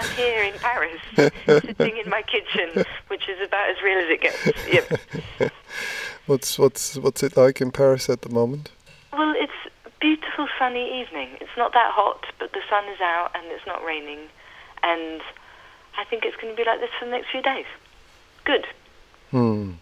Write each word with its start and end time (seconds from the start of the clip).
I'm 0.00 0.16
here 0.16 0.42
in 0.42 0.54
Paris, 0.54 1.00
sitting 1.46 1.96
in 1.98 2.08
my 2.08 2.22
kitchen, 2.22 2.84
which 3.08 3.28
is 3.28 3.38
about 3.46 3.68
as 3.70 3.76
real 3.82 3.98
as 3.98 4.08
it 4.08 4.20
gets. 4.22 4.66
Yep. 5.40 5.52
what's 6.26 6.58
what's 6.58 6.96
what's 6.96 7.22
it 7.22 7.36
like 7.36 7.60
in 7.60 7.70
Paris 7.70 8.08
at 8.08 8.22
the 8.22 8.30
moment? 8.30 8.70
Well, 9.12 9.34
it's 9.36 9.52
a 9.86 9.90
beautiful 10.00 10.48
sunny 10.58 11.00
evening. 11.00 11.28
It's 11.40 11.56
not 11.56 11.72
that 11.74 11.92
hot, 11.92 12.24
but 12.38 12.52
the 12.52 12.60
sun 12.70 12.84
is 12.88 13.00
out 13.00 13.30
and 13.34 13.44
it's 13.48 13.66
not 13.66 13.84
raining, 13.84 14.20
and 14.82 15.20
I 15.98 16.04
think 16.04 16.24
it's 16.24 16.36
going 16.36 16.54
to 16.54 16.56
be 16.56 16.64
like 16.66 16.80
this 16.80 16.90
for 16.98 17.04
the 17.04 17.10
next 17.10 17.30
few 17.30 17.42
days. 17.42 17.66
Good. 18.44 18.66
Hmm. 19.30 19.72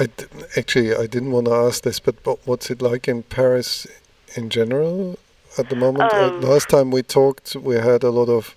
I 0.00 0.06
d- 0.06 0.24
actually 0.56 0.94
I 0.94 1.06
didn't 1.06 1.30
want 1.30 1.46
to 1.46 1.52
ask 1.54 1.84
this, 1.84 2.00
but, 2.00 2.20
but 2.24 2.38
what's 2.46 2.68
it 2.70 2.82
like 2.82 3.06
in 3.06 3.22
Paris 3.22 3.86
in 4.34 4.50
general 4.50 5.16
at 5.56 5.68
the 5.70 5.76
moment? 5.76 6.12
Uh, 6.12 6.26
Um, 6.34 6.40
last 6.40 6.68
time 6.68 6.90
we 6.90 7.02
talked, 7.04 7.54
we 7.54 7.76
had 7.76 8.02
a 8.02 8.10
lot 8.10 8.28
of 8.28 8.54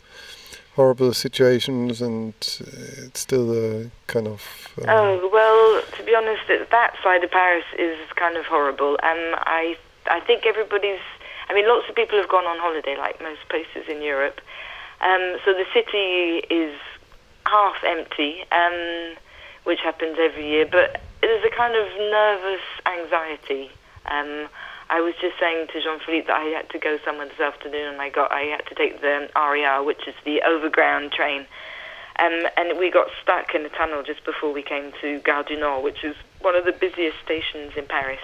horrible 0.77 1.11
situations, 1.11 2.01
and 2.01 2.33
uh, 2.61 3.07
it's 3.07 3.19
still 3.19 3.47
a 3.51 3.89
kind 4.05 4.27
of. 4.27 4.41
Uh, 4.77 4.85
Oh 4.87 5.29
well, 5.33 5.81
to 5.97 6.03
be 6.03 6.13
honest, 6.15 6.43
that 6.47 6.93
side 7.03 7.23
of 7.23 7.31
Paris 7.31 7.65
is 7.77 7.97
kind 8.15 8.37
of 8.37 8.45
horrible, 8.45 8.93
and 9.03 9.35
I 9.61 9.75
I 10.09 10.19
think 10.21 10.45
everybody's. 10.45 11.05
I 11.49 11.53
mean, 11.53 11.67
lots 11.67 11.89
of 11.89 11.95
people 11.95 12.17
have 12.19 12.29
gone 12.29 12.45
on 12.45 12.57
holiday, 12.59 12.95
like 12.97 13.19
most 13.21 13.43
places 13.49 13.83
in 13.89 14.01
Europe. 14.01 14.39
Um, 15.01 15.37
so 15.43 15.53
the 15.53 15.65
city 15.73 16.45
is 16.61 16.75
half 17.45 17.77
empty, 17.83 18.43
um, 18.51 19.15
which 19.63 19.79
happens 19.79 20.17
every 20.19 20.47
year. 20.47 20.65
But 20.65 21.01
there's 21.21 21.43
a 21.43 21.55
kind 21.55 21.75
of 21.75 21.87
nervous 22.19 22.65
anxiety. 22.85 23.71
Um, 24.05 24.47
I 24.89 25.01
was 25.01 25.13
just 25.19 25.37
saying 25.39 25.67
to 25.73 25.81
Jean-Philippe 25.81 26.27
that 26.27 26.39
I 26.39 26.45
had 26.45 26.69
to 26.69 26.79
go 26.79 26.97
somewhere 27.03 27.27
this 27.27 27.39
afternoon, 27.39 27.93
and 27.93 28.01
I 28.01 28.09
got 28.09 28.31
I 28.31 28.43
had 28.43 28.65
to 28.67 28.75
take 28.75 29.01
the 29.01 29.29
RER, 29.35 29.83
which 29.83 30.07
is 30.07 30.15
the 30.23 30.41
overground 30.43 31.11
train. 31.11 31.45
Um, 32.19 32.47
and 32.57 32.79
we 32.79 32.89
got 32.89 33.07
stuck 33.21 33.53
in 33.53 33.65
a 33.65 33.69
tunnel 33.69 34.01
just 34.01 34.23
before 34.25 34.51
we 34.51 34.63
came 34.63 34.91
to 35.01 35.19
Gare 35.19 35.43
du 35.43 35.59
Nord, 35.59 35.83
which 35.83 36.03
is 36.03 36.15
one 36.41 36.55
of 36.55 36.65
the 36.65 36.71
busiest 36.71 37.17
stations 37.23 37.73
in 37.77 37.85
Paris. 37.85 38.23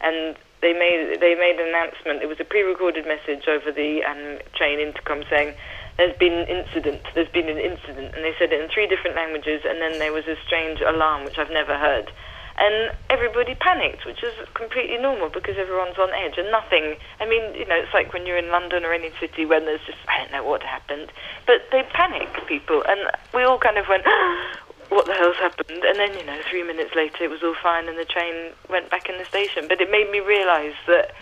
And 0.00 0.36
they 0.62 0.72
made 0.72 1.20
they 1.20 1.34
made 1.34 1.58
an 1.60 1.68
announcement. 1.68 2.22
It 2.22 2.28
was 2.28 2.40
a 2.40 2.44
pre-recorded 2.44 3.06
message 3.06 3.48
over 3.48 3.72
the 3.72 4.04
um, 4.04 4.38
train 4.54 4.78
intercom 4.78 5.24
saying, 5.28 5.54
"There's 5.98 6.16
been 6.16 6.32
an 6.32 6.48
incident. 6.48 7.02
There's 7.14 7.28
been 7.28 7.48
an 7.48 7.58
incident." 7.58 8.14
And 8.14 8.24
they 8.24 8.34
said 8.38 8.52
it 8.52 8.60
in 8.60 8.70
three 8.70 8.86
different 8.86 9.16
languages. 9.16 9.62
And 9.66 9.82
then 9.82 9.98
there 9.98 10.12
was 10.12 10.26
a 10.26 10.36
strange 10.46 10.80
alarm 10.80 11.24
which 11.24 11.36
I've 11.36 11.50
never 11.50 11.76
heard. 11.76 12.12
And 12.58 12.96
everybody 13.10 13.54
panicked, 13.54 14.06
which 14.06 14.22
is 14.22 14.32
completely 14.54 14.96
normal 14.96 15.28
because 15.28 15.56
everyone's 15.58 15.98
on 15.98 16.08
edge 16.14 16.38
and 16.38 16.50
nothing. 16.50 16.96
I 17.20 17.26
mean, 17.26 17.54
you 17.54 17.66
know, 17.66 17.76
it's 17.76 17.92
like 17.92 18.14
when 18.14 18.24
you're 18.24 18.38
in 18.38 18.48
London 18.48 18.84
or 18.84 18.94
any 18.94 19.10
city 19.20 19.44
when 19.44 19.66
there's 19.66 19.84
just 19.84 19.98
I 20.08 20.18
don't 20.18 20.32
know 20.32 20.44
what 20.44 20.62
happened, 20.62 21.12
but 21.46 21.68
they 21.70 21.82
panic 21.92 22.28
people, 22.48 22.82
and 22.88 23.00
we 23.34 23.42
all 23.44 23.58
kind 23.58 23.76
of 23.76 23.86
went, 23.88 24.04
"What 24.88 25.04
the 25.04 25.12
hell's 25.12 25.36
happened?" 25.36 25.84
And 25.84 25.98
then 25.98 26.16
you 26.16 26.24
know, 26.24 26.40
three 26.48 26.62
minutes 26.62 26.94
later, 26.96 27.24
it 27.24 27.30
was 27.30 27.42
all 27.42 27.56
fine, 27.62 27.88
and 27.88 27.98
the 27.98 28.06
train 28.06 28.52
went 28.70 28.90
back 28.90 29.10
in 29.10 29.18
the 29.18 29.26
station. 29.26 29.68
But 29.68 29.82
it 29.82 29.90
made 29.90 30.10
me 30.10 30.20
realise 30.20 30.76
that 30.86 31.12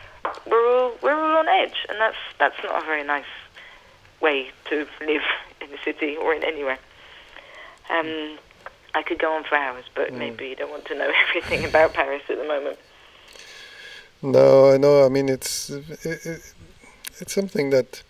we're 0.46 0.66
all 0.68 0.92
we're 1.02 1.14
all 1.14 1.38
on 1.38 1.48
edge, 1.48 1.84
and 1.88 1.98
that's 1.98 2.16
that's 2.38 2.62
not 2.62 2.80
a 2.80 2.86
very 2.86 3.02
nice 3.02 3.24
way 4.20 4.50
to 4.70 4.86
live 5.00 5.22
in 5.60 5.72
a 5.72 5.82
city 5.84 6.16
or 6.16 6.32
in 6.32 6.44
anywhere. 6.44 6.78
Um, 7.90 8.38
I 8.94 9.02
could 9.02 9.18
go 9.18 9.32
on 9.32 9.44
for 9.44 9.56
hours, 9.56 9.84
but 9.94 10.10
hmm. 10.10 10.18
maybe 10.18 10.48
you 10.48 10.56
don't 10.56 10.70
want 10.70 10.84
to 10.86 10.94
know 10.94 11.10
everything 11.28 11.64
about 11.64 11.92
Paris 11.92 12.22
at 12.28 12.38
the 12.38 12.44
moment. 12.44 12.78
No, 14.22 14.72
I 14.72 14.78
know. 14.78 15.04
I 15.04 15.08
mean, 15.08 15.28
it's 15.28 15.68
it, 15.68 16.06
it, 16.06 16.54
it's 17.20 17.32
something 17.32 17.70
that 17.70 18.02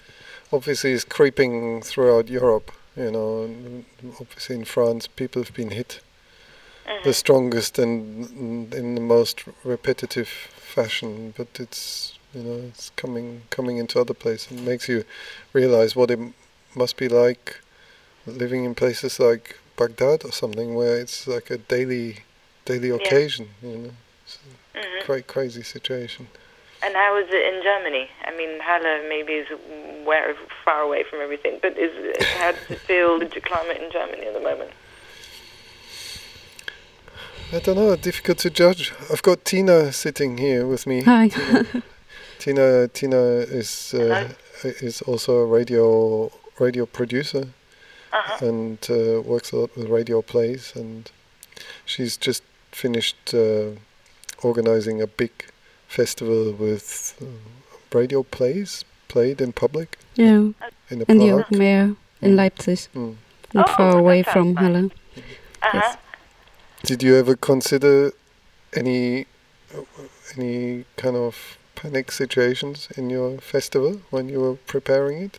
obviously 0.53 0.93
is 0.93 1.05
creeping 1.05 1.83
throughout 1.83 2.29
Europe. 2.29 2.71
You 2.97 3.11
know, 3.11 3.85
obviously 4.21 4.55
in 4.55 4.65
France, 4.65 5.09
people 5.09 5.43
have 5.43 5.53
been 5.55 5.71
hit 5.71 6.01
the 6.85 6.93
uh-huh. 6.93 7.13
strongest 7.13 7.79
and 7.79 8.73
in 8.73 8.95
the 8.95 9.01
most 9.01 9.45
repetitive 9.65 10.29
fashion. 10.29 11.35
But 11.37 11.49
it's 11.59 12.17
you 12.33 12.43
know 12.43 12.63
it's 12.69 12.91
coming 12.91 13.43
coming 13.51 13.79
into 13.79 14.01
other 14.01 14.15
places. 14.15 14.53
It 14.53 14.63
makes 14.63 14.89
you 14.89 15.05
realize 15.53 15.97
what 15.97 16.11
it 16.11 16.21
must 16.77 16.97
be 16.97 17.09
like 17.09 17.61
living 18.27 18.65
in 18.65 18.75
places 18.75 19.19
like 19.19 19.59
Baghdad 19.77 20.25
or 20.25 20.33
something, 20.33 20.75
where 20.75 20.97
it's 20.99 21.27
like 21.27 21.51
a 21.51 21.59
daily 21.59 22.19
daily 22.65 22.91
occasion. 22.91 23.49
You 23.63 23.69
know, 23.79 23.91
it's 24.25 24.39
a 24.75 24.79
Mhm. 24.79 25.05
quite 25.05 25.27
crazy 25.27 25.63
situation. 25.63 26.29
And 26.83 26.95
how 26.95 27.17
is 27.17 27.29
it 27.31 27.55
in 27.55 27.63
Germany? 27.63 28.11
I 28.25 28.31
mean, 28.37 28.61
Halle 28.61 29.09
maybe 29.09 29.33
is 29.35 29.49
where 30.05 30.35
far 30.65 30.81
away 30.83 31.03
from 31.03 31.21
everything, 31.21 31.59
but 31.63 31.79
is 31.79 31.93
how 32.39 32.53
does 32.53 32.71
it 32.71 32.81
feel 32.81 33.19
the 33.19 33.41
climate 33.51 33.79
in 33.83 33.91
Germany 33.91 34.27
at 34.27 34.35
the 34.35 34.41
moment? 34.41 34.71
I 37.53 37.59
don't 37.61 37.77
know. 37.77 37.95
Difficult 37.97 38.39
to 38.39 38.51
judge. 38.51 38.93
I've 39.13 39.23
got 39.23 39.45
Tina 39.45 39.93
sitting 39.93 40.39
here 40.39 40.67
with 40.67 40.87
me. 40.87 41.03
Hi. 41.03 41.29
Tina 42.39 42.89
Tina 42.89 43.23
is 43.61 43.95
uh, 43.95 44.29
is 44.63 45.03
also 45.03 45.39
a 45.39 45.47
radio 45.47 46.31
radio 46.59 46.85
producer 46.87 47.49
Uh-huh. 48.15 48.47
and 48.47 48.79
uh, 48.91 49.21
works 49.23 49.53
a 49.53 49.57
lot 49.57 49.71
with 49.77 49.89
radio 49.89 50.23
plays. 50.23 50.73
And 50.77 51.11
she's 51.85 52.17
just 52.17 52.43
finished 52.73 53.35
uh, 53.35 53.71
organizing 54.43 55.03
a 55.03 55.07
big 55.07 55.33
festival 55.89 56.53
with 56.53 56.87
uh, 57.21 57.27
radio 57.99 58.23
plays 58.23 58.85
played 59.09 59.41
in 59.41 59.53
public 59.53 59.99
yeah, 60.17 60.51
in 60.91 60.99
a 61.03 61.05
in 61.09 61.19
the 61.19 61.31
park. 61.31 61.47
open 61.47 61.63
air 61.63 61.95
in 62.23 62.37
Leipzig, 62.37 62.81
Mm. 62.95 63.17
not 63.53 63.69
Oh, 63.71 63.75
far 63.77 63.99
away 63.99 64.23
from 64.23 64.55
nice. 64.55 64.63
Halle. 64.65 64.85
Uh-huh. 64.87 65.71
Yes. 65.75 65.97
Did 66.83 67.03
you 67.03 67.17
ever 67.17 67.37
consider 67.37 68.13
any 68.73 69.27
any 70.37 70.85
kind 70.97 71.17
of 71.17 71.59
panic 71.75 72.11
situations 72.13 72.89
in 72.97 73.11
your 73.11 73.39
festival 73.39 74.01
when 74.11 74.29
you 74.29 74.41
were 74.41 74.57
preparing 74.67 75.19
it? 75.23 75.39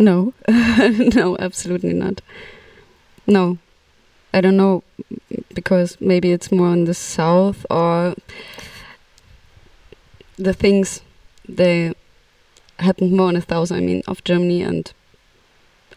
No, 0.00 0.32
no, 0.48 1.36
absolutely 1.38 1.92
not. 1.92 2.22
No, 3.26 3.58
I 4.32 4.40
don't 4.40 4.56
know 4.56 4.82
because 5.54 6.00
maybe 6.00 6.32
it's 6.32 6.50
more 6.50 6.72
in 6.72 6.86
the 6.86 6.94
south 6.94 7.66
or 7.70 8.14
the 10.38 10.54
things 10.54 11.02
they 11.46 11.92
happened 12.78 13.12
more 13.12 13.28
in 13.28 13.34
the 13.34 13.42
south. 13.42 13.70
I 13.72 13.80
mean, 13.80 14.02
of 14.08 14.24
Germany, 14.24 14.62
and 14.62 14.90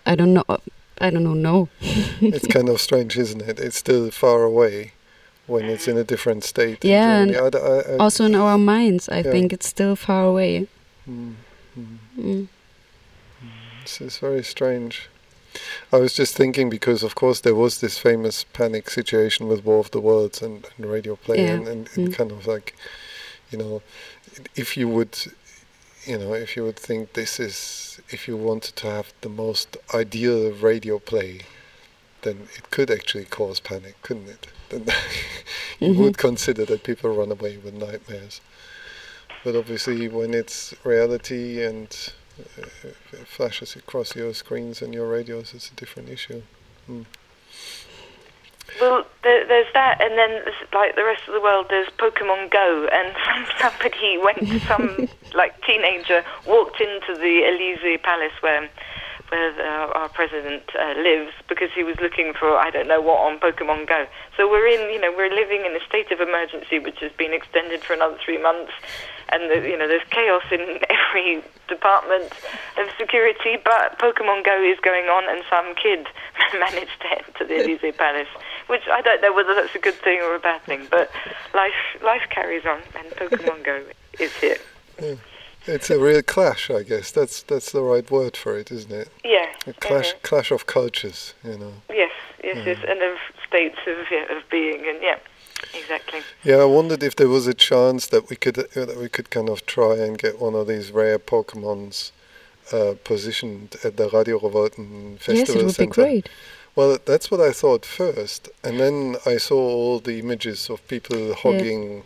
I 0.06 0.16
don't 0.16 0.34
know. 0.34 0.44
I 1.00 1.10
don't 1.10 1.24
know. 1.24 1.34
No, 1.34 1.70
it's 2.22 2.48
kind 2.48 2.68
of 2.70 2.82
strange, 2.82 3.18
isn't 3.18 3.42
it? 3.42 3.58
It's 3.60 3.78
still 3.78 4.12
far 4.12 4.44
away 4.44 4.92
when 5.48 5.66
it's 5.66 5.88
in 5.88 5.98
a 5.98 6.04
different 6.04 6.44
state. 6.44 6.84
Yeah, 6.84 7.20
and. 7.22 7.36
I 7.36 7.40
I- 7.58 7.94
I- 7.94 7.98
also 8.00 8.26
in 8.26 8.36
our 8.36 8.58
minds, 8.58 9.08
I 9.08 9.18
Yeah. 9.22 9.32
think 9.32 9.54
it's 9.54 9.68
still 9.68 9.96
far 9.96 10.26
away. 10.26 10.68
Mm, 11.10 11.36
mm. 11.78 11.98
Mm. 12.20 12.48
It's, 13.84 14.18
very 14.20 14.44
strange. 14.44 15.10
I 15.92 15.98
was 15.98 16.14
just 16.14 16.36
thinking 16.36 16.70
because, 16.70 17.04
of 17.04 17.16
course, 17.16 17.42
there 17.42 17.54
was 17.56 17.82
this 17.82 17.98
famous 18.00 18.44
panic 18.44 18.90
situation 18.90 19.48
with 19.48 19.64
War 19.66 19.80
of 19.80 19.92
the 19.92 20.00
Worlds 20.00 20.42
and, 20.42 20.66
and 20.78 20.86
radio 20.86 21.16
play, 21.16 21.44
Yeah. 21.46 21.54
and, 21.54 21.68
and, 21.68 21.90
and 21.96 22.08
Mm. 22.10 22.14
kind 22.16 22.32
of 22.32 22.48
like, 22.48 22.76
you 23.52 23.58
know, 23.58 23.82
if 24.56 24.76
you 24.78 24.88
would, 24.88 25.18
you 26.06 26.18
know, 26.18 26.34
if 26.34 26.56
you 26.56 26.64
would 26.64 26.78
think 26.80 27.14
this 27.14 27.40
is, 27.40 28.00
if 28.10 28.28
you 28.28 28.36
wanted 28.38 28.76
to 28.78 28.88
have 28.88 29.14
the 29.22 29.30
most 29.30 29.78
ideal 29.94 30.52
radio 30.54 30.98
play, 30.98 31.42
then 32.24 32.48
it 32.58 32.72
could 32.72 32.90
actually 32.90 33.26
cause 33.26 33.60
panic, 33.60 33.96
couldn't 34.02 34.30
it? 34.30 34.48
Then 34.70 34.86
you 35.80 35.90
Mhm. 35.94 35.98
would 35.98 36.18
consider 36.18 36.66
that 36.66 36.84
people 36.84 37.12
run 37.16 37.32
away 37.32 37.58
with 37.58 37.74
nightmares. 37.76 38.42
But 39.44 39.56
obviously, 39.56 40.08
when 40.08 40.34
it's 40.34 40.74
reality 40.86 41.62
and 41.64 41.90
flashes 43.26 43.76
across 43.76 44.16
your 44.16 44.34
screens 44.34 44.82
and 44.82 44.94
your 44.94 45.08
radios, 45.08 45.54
it's 45.54 45.70
a 45.70 45.76
different 45.76 46.10
issue. 46.10 46.42
Mm. 46.90 47.06
Well, 48.82 49.06
there, 49.24 49.46
there's 49.48 49.72
that, 49.74 50.02
and 50.02 50.18
then 50.18 50.42
like 50.74 50.96
the 50.96 51.04
rest 51.04 51.28
of 51.28 51.34
the 51.34 51.42
world, 51.42 51.68
there's 51.70 51.88
Pokemon 52.00 52.50
Go, 52.50 52.88
and 52.92 53.16
somebody 53.62 54.18
went, 54.18 54.62
some 54.64 55.08
like 55.36 55.62
teenager 55.66 56.24
walked 56.48 56.82
into 56.82 57.14
the 57.20 57.44
Elysee 57.46 57.98
Palace 57.98 58.34
where 58.42 58.70
where 59.34 59.52
the, 59.52 59.66
our 59.98 60.10
president 60.10 60.62
uh, 60.78 60.94
lives 61.02 61.34
because 61.50 61.70
he 61.74 61.84
was 61.84 61.98
looking 62.00 62.34
for 62.38 62.56
I 62.56 62.70
don't 62.70 62.88
know 62.88 63.02
what 63.02 63.18
on 63.18 63.40
Pokemon 63.40 63.88
Go. 63.88 64.06
So 64.38 64.48
we're 64.48 64.68
in, 64.68 64.94
you 64.94 65.02
know, 65.02 65.12
we're 65.12 65.34
living 65.34 65.66
in 65.66 65.74
a 65.76 65.84
state 65.90 66.12
of 66.12 66.22
emergency 66.22 66.78
which 66.78 67.00
has 67.00 67.12
been 67.14 67.34
extended 67.34 67.82
for 67.82 67.94
another 67.94 68.18
three 68.24 68.38
months, 68.38 68.72
and 69.30 69.50
the, 69.50 69.68
you 69.68 69.76
know 69.76 69.88
there's 69.88 70.06
chaos 70.12 70.44
in 70.52 70.62
every 70.94 71.42
department 71.68 72.32
of 72.78 72.86
security. 73.00 73.58
But 73.58 73.98
Pokemon 73.98 74.46
Go 74.46 74.62
is 74.62 74.78
going 74.86 75.10
on, 75.10 75.26
and 75.26 75.44
some 75.50 75.74
kid 75.82 76.06
managed 76.54 77.02
to 77.02 77.10
enter 77.18 77.46
the 77.50 77.58
Elysee 77.66 77.92
Palace, 77.92 78.30
which 78.68 78.86
I 78.86 79.02
don't 79.02 79.22
know 79.24 79.34
whether 79.34 79.56
that's 79.56 79.74
a 79.74 79.80
good 79.82 79.98
thing 80.06 80.22
or 80.22 80.36
a 80.36 80.40
bad 80.40 80.62
thing. 80.62 80.86
But 80.92 81.10
life 81.56 81.82
life 82.04 82.30
carries 82.30 82.66
on, 82.66 82.82
and 83.02 83.10
Pokemon 83.18 83.66
Go 83.66 83.82
is 84.20 84.34
here. 84.38 84.62
It's 85.66 85.90
a 85.90 86.00
real 86.00 86.22
clash, 86.22 86.70
I 86.70 86.84
guess. 86.84 87.12
That's 87.12 87.44
that's 87.44 87.72
the 87.72 87.82
right 87.82 88.10
word 88.10 88.36
for 88.38 88.58
it, 88.58 88.72
isn't 88.72 88.92
it? 88.92 89.10
Yeah. 89.24 89.48
A 89.68 89.74
clash 89.74 90.14
mhm. 90.14 90.22
clash 90.22 90.52
of 90.52 90.66
cultures, 90.66 91.34
you 91.44 91.58
know. 91.58 91.74
Yes, 91.90 92.12
yes, 92.44 92.58
Mm. 92.58 92.66
yes, 92.66 92.80
and 92.88 93.02
of 93.02 93.18
states 93.48 93.78
of 93.88 93.98
yeah, 94.12 94.36
of 94.36 94.44
being, 94.50 94.88
and 94.88 95.02
yeah, 95.02 95.20
exactly. 95.74 96.22
Yeah, 96.44 96.58
I 96.58 96.66
wondered 96.66 97.04
if 97.04 97.16
there 97.16 97.30
was 97.30 97.48
a 97.48 97.54
chance 97.54 98.08
that 98.08 98.30
we 98.30 98.36
could 98.36 98.58
uh, 98.60 98.86
that 98.86 98.98
we 98.98 99.10
could 99.10 99.30
kind 99.30 99.50
of 99.50 99.66
try 99.66 99.96
and 99.98 100.18
get 100.18 100.40
one 100.40 100.56
of 100.56 100.68
these 100.68 100.92
rare 100.92 101.20
Pokemons 101.20 102.12
uh, 102.72 102.94
positioned 103.04 103.76
at 103.84 103.98
the 103.98 104.10
Radio 104.10 104.40
Revolten 104.40 105.18
Festival 105.18 105.38
yes, 105.38 105.50
it 105.50 105.66
would 105.66 105.76
Center. 105.76 105.90
be 105.90 105.96
great. 106.02 106.30
Well, 106.76 106.98
that's 107.06 107.30
what 107.30 107.40
I 107.40 107.52
thought 107.52 107.86
first, 107.86 108.50
and 108.64 108.80
then 108.80 109.16
I 109.28 109.38
saw 109.38 109.58
all 109.60 110.00
the 110.00 110.18
images 110.20 110.70
of 110.72 110.86
people 110.88 111.36
hogging 111.36 112.04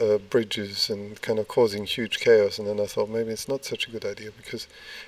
uh, 0.00 0.18
bridges 0.18 0.90
and 0.90 1.20
kind 1.22 1.38
of 1.38 1.48
causing 1.48 1.84
huge 1.84 2.18
chaos, 2.18 2.58
and 2.58 2.66
then 2.68 2.80
I 2.80 2.86
thought 2.86 3.08
maybe 3.08 3.30
it's 3.30 3.48
not 3.48 3.64
such 3.64 3.86
a 3.86 3.90
good 3.90 4.04
idea 4.04 4.30
because 4.36 4.66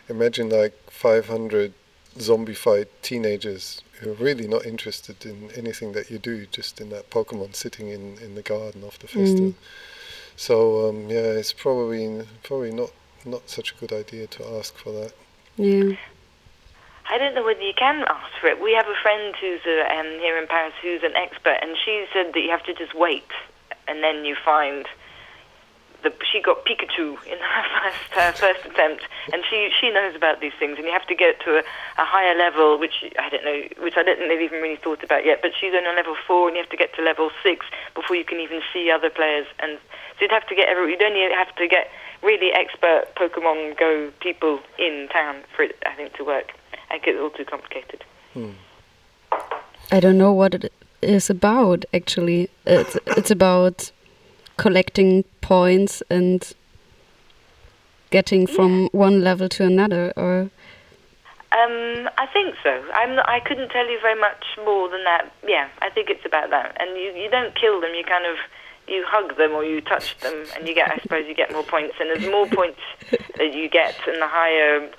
imagine 0.08 0.48
like 0.48 0.74
500 0.90 1.72
zombified 2.16 2.86
teenagers 3.02 3.82
who 4.00 4.10
are 4.10 4.14
really 4.14 4.48
not 4.48 4.66
interested 4.66 5.24
in 5.24 5.50
anything 5.56 5.92
that 5.92 6.10
you 6.10 6.18
do, 6.18 6.46
just 6.46 6.80
in 6.80 6.90
that 6.90 7.10
Pokemon 7.10 7.54
sitting 7.54 7.88
in, 7.88 8.18
in 8.18 8.34
the 8.34 8.42
garden 8.42 8.82
of 8.82 8.98
the 8.98 9.06
festival. 9.06 9.54
So 10.36 10.88
um, 10.88 11.10
yeah, 11.10 11.36
it's 11.36 11.52
probably 11.52 12.26
probably 12.42 12.72
not 12.72 12.90
not 13.24 13.50
such 13.50 13.72
a 13.72 13.74
good 13.74 13.92
idea 13.92 14.26
to 14.26 14.46
ask 14.58 14.74
for 14.76 14.92
that. 14.92 15.12
Yeah. 15.56 15.96
I 17.10 17.18
don't 17.18 17.34
know 17.34 17.44
whether 17.44 17.60
you 17.60 17.74
can 17.76 18.04
ask 18.08 18.30
for 18.40 18.46
it. 18.46 18.62
We 18.62 18.72
have 18.72 18.86
a 18.86 18.94
friend 19.02 19.34
who's 19.40 19.60
uh, 19.66 19.92
um, 19.92 20.06
here 20.20 20.38
in 20.38 20.46
Paris 20.46 20.72
who's 20.80 21.02
an 21.02 21.16
expert, 21.16 21.58
and 21.60 21.76
she 21.84 22.06
said 22.12 22.32
that 22.32 22.40
you 22.40 22.50
have 22.50 22.62
to 22.64 22.74
just 22.74 22.94
wait, 22.94 23.28
and 23.90 24.02
then 24.02 24.24
you 24.24 24.36
find. 24.42 24.86
The, 26.02 26.10
she 26.32 26.40
got 26.40 26.64
Pikachu 26.64 27.22
in 27.26 27.36
her 27.36 27.64
first 27.82 28.12
her 28.12 28.32
first 28.32 28.64
attempt, 28.64 29.04
and 29.34 29.42
she 29.50 29.70
she 29.78 29.90
knows 29.90 30.14
about 30.14 30.40
these 30.40 30.54
things, 30.58 30.78
and 30.78 30.86
you 30.86 30.92
have 30.92 31.06
to 31.08 31.14
get 31.14 31.40
to 31.40 31.58
a, 31.58 31.62
a 31.98 32.06
higher 32.06 32.34
level, 32.34 32.78
which 32.78 33.04
I 33.18 33.28
don't 33.28 33.44
know, 33.44 33.60
which 33.84 33.98
I 33.98 34.02
don't 34.02 34.16
think 34.16 34.30
they've 34.30 34.40
even 34.40 34.62
really 34.62 34.80
thought 34.80 35.04
about 35.04 35.26
yet. 35.26 35.40
But 35.42 35.50
she's 35.60 35.74
only 35.74 35.88
on 35.88 35.96
level 35.96 36.16
four, 36.26 36.48
and 36.48 36.56
you 36.56 36.62
have 36.62 36.70
to 36.70 36.76
get 36.76 36.94
to 36.94 37.02
level 37.02 37.30
six 37.42 37.66
before 37.94 38.16
you 38.16 38.24
can 38.24 38.40
even 38.40 38.62
see 38.72 38.90
other 38.90 39.10
players, 39.10 39.46
and 39.58 39.76
so 40.16 40.22
you'd 40.22 40.30
have 40.30 40.46
to 40.46 40.54
get 40.54 40.70
every. 40.70 40.92
You'd 40.92 41.02
only 41.02 41.20
have 41.34 41.54
to 41.56 41.68
get 41.68 41.90
really 42.22 42.50
expert 42.52 43.04
Pokemon 43.16 43.76
Go 43.78 44.10
people 44.20 44.60
in 44.78 45.08
town 45.12 45.42
for 45.54 45.64
it, 45.64 45.76
I 45.84 45.92
think, 45.96 46.14
to 46.14 46.24
work. 46.24 46.52
I 46.88 46.98
think 46.98 47.08
it's 47.08 47.20
all 47.20 47.30
too 47.30 47.44
complicated. 47.44 48.04
Hmm. 48.32 48.52
I 49.92 50.00
don't 50.00 50.16
know 50.16 50.32
what 50.32 50.54
it 50.54 50.72
is 51.02 51.30
about 51.30 51.84
actually. 51.92 52.50
It's 52.66 52.96
it's 53.06 53.30
about 53.30 53.90
collecting 54.56 55.24
points 55.40 56.02
and 56.10 56.52
getting 58.10 58.46
from 58.46 58.88
one 58.92 59.22
level 59.22 59.48
to 59.48 59.64
another 59.64 60.12
or 60.16 60.50
Um, 61.52 62.08
I 62.18 62.26
think 62.32 62.54
so. 62.62 62.84
I'm 62.94 63.16
not, 63.16 63.28
I 63.28 63.40
couldn't 63.40 63.70
tell 63.70 63.88
you 63.88 63.98
very 64.00 64.20
much 64.20 64.44
more 64.64 64.88
than 64.88 65.02
that. 65.04 65.32
Yeah, 65.46 65.68
I 65.80 65.90
think 65.90 66.10
it's 66.10 66.24
about 66.24 66.50
that. 66.50 66.76
And 66.80 66.96
you, 66.96 67.12
you 67.12 67.28
don't 67.30 67.54
kill 67.54 67.80
them. 67.80 67.92
You 67.94 68.04
kind 68.04 68.26
of 68.26 68.36
you 68.86 69.04
hug 69.06 69.36
them 69.36 69.52
or 69.52 69.64
you 69.64 69.80
touch 69.80 70.18
them, 70.18 70.44
and 70.54 70.68
you 70.68 70.74
get 70.74 70.90
I 70.90 70.98
suppose 70.98 71.26
you 71.26 71.34
get 71.34 71.52
more 71.52 71.62
points. 71.62 71.94
And 72.00 72.10
as 72.10 72.28
more 72.30 72.46
points 72.46 72.80
that 73.36 73.52
you 73.54 73.68
get, 73.68 73.96
and 74.06 74.20
the 74.20 74.28
higher. 74.28 74.90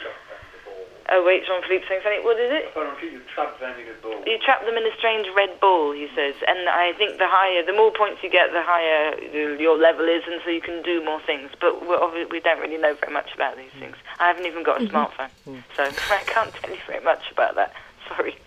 Oh 1.13 1.25
wait, 1.27 1.43
Jean 1.45 1.61
Philippe 1.67 1.83
saying 1.91 1.99
something. 2.07 2.23
What 2.23 2.39
is 2.39 2.47
it? 2.55 2.71
You 2.71 3.19
trap 3.35 3.59
them 3.59 3.75
in 3.75 3.83
a 3.83 3.99
ball. 3.99 4.23
You 4.25 4.39
trap 4.39 4.63
them 4.63 4.79
in 4.79 4.87
a 4.87 4.95
strange 4.97 5.27
red 5.35 5.59
ball, 5.59 5.91
he 5.91 6.07
says, 6.15 6.35
and 6.47 6.69
I 6.69 6.93
think 6.93 7.19
the 7.19 7.27
higher, 7.27 7.65
the 7.65 7.73
more 7.73 7.91
points 7.91 8.23
you 8.23 8.29
get, 8.31 8.53
the 8.53 8.63
higher 8.63 9.11
uh, 9.19 9.59
your 9.59 9.77
level 9.77 10.07
is, 10.07 10.23
and 10.25 10.39
so 10.45 10.49
you 10.49 10.61
can 10.61 10.81
do 10.83 11.03
more 11.03 11.19
things. 11.27 11.51
But 11.59 11.85
we're 11.85 11.99
obvi- 11.99 12.31
we 12.31 12.39
don't 12.39 12.61
really 12.61 12.77
know 12.77 12.95
very 12.95 13.11
much 13.11 13.35
about 13.35 13.57
these 13.57 13.75
things. 13.77 13.97
I 14.19 14.27
haven't 14.27 14.45
even 14.45 14.63
got 14.63 14.81
a 14.81 14.85
mm-hmm. 14.85 14.95
smartphone, 14.95 15.29
mm. 15.45 15.63
so 15.75 15.83
I 16.15 16.23
can't 16.27 16.53
tell 16.55 16.71
you 16.71 16.79
very 16.87 17.03
much 17.03 17.29
about 17.29 17.55
that. 17.55 17.73
Sorry. 18.07 18.37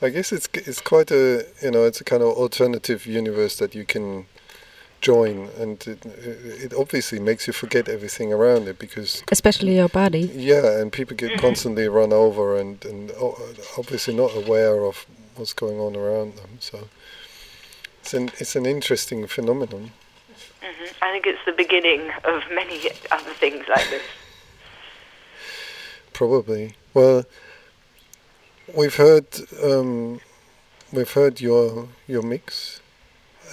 I 0.00 0.08
guess 0.08 0.32
it's 0.32 0.48
it's 0.54 0.80
quite 0.80 1.10
a 1.10 1.44
you 1.60 1.70
know 1.70 1.84
it's 1.84 2.00
a 2.00 2.04
kind 2.04 2.22
of 2.22 2.30
alternative 2.30 3.04
universe 3.04 3.56
that 3.56 3.74
you 3.74 3.84
can 3.84 4.26
join, 5.02 5.50
and 5.58 5.86
it, 5.86 6.06
it 6.06 6.72
obviously 6.72 7.18
makes 7.18 7.46
you 7.46 7.52
forget 7.52 7.88
everything 7.88 8.32
around 8.32 8.68
it 8.68 8.78
because 8.78 9.22
especially 9.30 9.76
your 9.76 9.88
body. 9.88 10.30
yeah, 10.34 10.80
and 10.80 10.92
people 10.92 11.16
get 11.16 11.38
constantly 11.38 11.88
run 11.88 12.12
over 12.12 12.56
and 12.56 12.82
and 12.84 13.12
obviously 13.76 14.14
not 14.14 14.34
aware 14.34 14.84
of 14.84 15.04
what's 15.36 15.52
going 15.52 15.78
on 15.78 15.96
around 15.96 16.36
them. 16.36 16.56
So 16.60 16.88
it's 18.00 18.14
an 18.14 18.30
it's 18.38 18.56
an 18.56 18.64
interesting 18.64 19.26
phenomenon. 19.26 19.90
hmm 20.62 20.92
I 21.02 21.10
think 21.12 21.26
it's 21.26 21.44
the 21.44 21.52
beginning 21.52 22.10
of 22.24 22.42
many 22.54 22.78
other 23.10 23.34
things 23.34 23.64
like 23.68 23.90
this. 23.90 24.02
Probably. 26.12 26.74
Well, 26.94 27.24
we've 28.74 28.96
heard 28.96 29.26
um, 29.62 30.20
we've 30.92 31.10
heard 31.12 31.40
your 31.40 31.88
your 32.06 32.22
mix, 32.22 32.81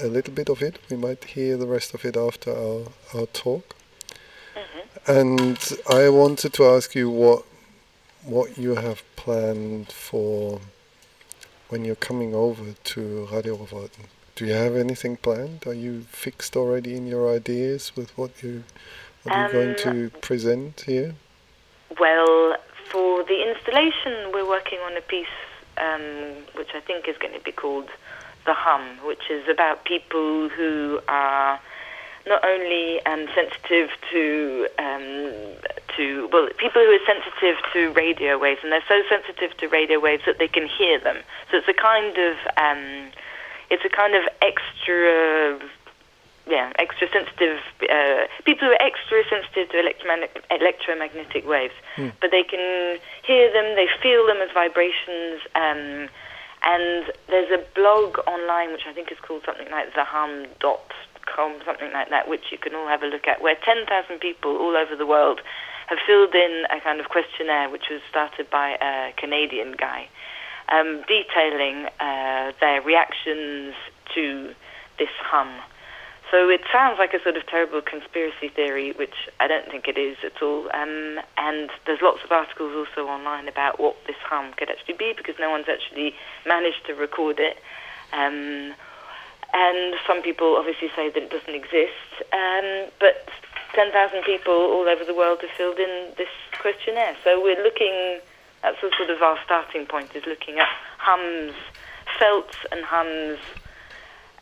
a 0.02 0.08
little 0.08 0.34
bit 0.34 0.50
of 0.50 0.62
it. 0.62 0.80
We 0.90 0.98
might 0.98 1.24
hear 1.24 1.58
the 1.58 1.68
rest 1.68 1.94
of 1.94 2.06
it 2.06 2.16
after 2.16 2.52
our 2.52 2.86
our 3.14 3.26
talk. 3.28 3.76
And 5.08 5.58
I 5.90 6.10
wanted 6.10 6.54
to 6.54 6.66
ask 6.66 6.94
you 6.94 7.10
what 7.10 7.44
what 8.24 8.58
you 8.58 8.76
have 8.76 9.02
planned 9.16 9.92
for 9.92 10.60
when 11.70 11.86
you're 11.86 11.96
coming 11.96 12.36
over 12.36 12.74
to 12.74 13.28
Radio 13.32 13.56
Revolten. 13.56 14.06
Do 14.36 14.46
you 14.46 14.54
have 14.54 14.76
anything 14.76 15.18
planned? 15.18 15.66
Are 15.66 15.74
you 15.74 16.02
fixed 16.02 16.56
already 16.56 16.96
in 16.96 17.08
your 17.08 17.34
ideas 17.34 17.96
with 17.96 18.18
what 18.18 18.44
you 18.44 18.64
what 19.24 19.36
you're 19.36 19.52
going 19.52 19.76
to 19.78 20.10
present 20.20 20.82
here? 20.82 21.16
Well, 22.00 22.56
for 22.92 23.24
the 23.24 23.50
installation, 23.50 24.32
we're 24.34 24.48
working 24.48 24.80
on 24.80 24.96
a 24.98 25.02
piece 25.02 25.28
um, 25.78 26.46
which 26.56 26.70
I 26.76 26.80
think 26.80 27.08
is 27.08 27.18
going 27.18 27.34
to 27.34 27.40
be 27.40 27.52
called 27.52 27.90
The 28.50 28.56
Hum, 28.56 28.98
which 29.06 29.30
is 29.30 29.48
about 29.48 29.86
people 29.86 30.50
who 30.50 31.00
are 31.08 31.60
not 32.26 32.44
only 32.44 33.00
um, 33.06 33.28
sensitive 33.36 33.92
to 34.10 34.68
um, 34.80 35.32
to 35.96 36.28
well, 36.34 36.50
people 36.58 36.82
who 36.82 36.90
are 36.90 37.06
sensitive 37.06 37.58
to 37.74 37.92
radio 37.92 38.40
waves, 38.40 38.62
and 38.64 38.72
they're 38.72 38.90
so 38.90 39.04
sensitive 39.08 39.56
to 39.58 39.68
radio 39.68 40.00
waves 40.00 40.24
that 40.26 40.40
they 40.40 40.48
can 40.48 40.68
hear 40.68 40.98
them. 41.00 41.18
So 41.52 41.58
it's 41.58 41.68
a 41.68 41.76
kind 41.76 42.18
of 42.18 42.38
um, 42.58 43.12
it's 43.70 43.86
a 43.86 43.90
kind 43.90 44.16
of 44.16 44.24
extra 44.42 45.60
yeah, 46.50 46.74
extra 46.80 47.08
sensitive 47.14 47.60
uh, 47.88 48.26
people 48.46 48.68
who 48.68 48.74
are 48.74 48.82
extra 48.82 49.22
sensitive 49.30 49.70
to 49.70 49.80
electromagnetic, 49.80 50.44
electromagnetic 50.50 51.48
waves, 51.48 51.76
but 52.20 52.32
they 52.32 52.42
can 52.42 52.98
hear 53.28 53.54
them, 53.54 53.76
they 53.76 53.88
feel 54.02 54.26
them 54.26 54.38
as 54.38 54.50
vibrations. 54.56 55.38
Um, 55.54 56.10
and 56.64 57.06
there's 57.28 57.52
a 57.52 57.64
blog 57.76 58.18
online 58.28 58.72
which 58.72 58.86
I 58.88 58.94
think 58.94 59.12
is 59.12 59.18
called 59.20 59.44
something 59.46 59.70
like 59.72 59.94
thehum.com, 59.94 61.54
something 61.66 61.92
like 61.94 62.10
that, 62.10 62.28
which 62.28 62.52
you 62.52 62.58
can 62.58 62.76
all 62.76 62.88
have 62.88 63.04
a 63.04 63.08
look 63.08 63.28
at, 63.28 63.42
where 63.42 63.56
10,000 63.64 64.20
people 64.20 64.58
all 64.58 64.76
over 64.76 64.96
the 64.96 65.06
world 65.06 65.42
have 65.88 66.00
filled 66.06 66.36
in 66.36 66.66
a 66.70 66.80
kind 66.82 67.00
of 67.00 67.10
questionnaire 67.10 67.70
which 67.70 67.90
was 67.90 68.02
started 68.10 68.50
by 68.50 68.78
a 68.82 69.14
Canadian 69.18 69.74
guy, 69.74 70.08
um, 70.70 71.04
detailing 71.08 71.88
uh, 72.00 72.52
their 72.60 72.82
reactions 72.82 73.74
to 74.14 74.54
this 75.00 75.10
hum. 75.22 75.50
So 76.32 76.50
it 76.50 76.62
sounds 76.72 77.00
like 77.00 77.14
a 77.14 77.22
sort 77.24 77.38
of 77.38 77.48
terrible 77.48 77.82
conspiracy 77.82 78.50
theory, 78.50 78.92
which 78.92 79.30
I 79.40 79.48
don't 79.48 79.70
think 79.70 79.88
it 79.88 79.98
is 79.98 80.18
at 80.24 80.42
all. 80.44 80.70
Um, 80.74 81.20
and 81.38 81.70
there's 81.86 82.02
lots 82.02 82.24
of 82.24 82.32
articles 82.32 82.74
also 82.76 83.10
online 83.10 83.48
about 83.48 83.80
what 83.80 83.96
this 84.06 84.16
hum 84.24 84.54
could 84.54 84.70
actually 84.70 84.94
be, 84.94 85.14
because 85.18 85.36
no 85.40 85.50
one's 85.50 85.68
actually 85.68 86.14
managed 86.46 86.86
to 86.86 86.94
record 86.94 87.40
it. 87.40 87.58
Um, 88.14 88.76
and 89.54 89.96
some 90.06 90.22
people 90.22 90.56
obviously 90.56 90.92
say 90.96 91.10
that 91.10 91.18
it 91.18 91.32
doesn't 91.32 91.56
exist. 91.56 92.22
Um, 92.32 92.92
but 93.00 93.28
10,000 93.74 94.22
people 94.24 94.54
all 94.54 94.88
over 94.88 95.04
the 95.04 95.16
world 95.16 95.40
have 95.42 95.52
filled 95.52 95.80
in 95.80 96.14
this 96.18 96.30
questionnaire. 96.62 97.16
So 97.24 97.42
we're 97.42 97.64
looking, 97.64 98.20
that's 98.62 98.80
sort 98.80 99.10
of 99.10 99.22
our 99.22 99.40
starting 99.46 99.88
point, 99.88 100.16
is 100.16 100.26
looking 100.28 100.60
at 100.60 100.68
hums 100.98 101.54
felt 102.20 102.54
and 102.72 102.84
hums 102.84 103.40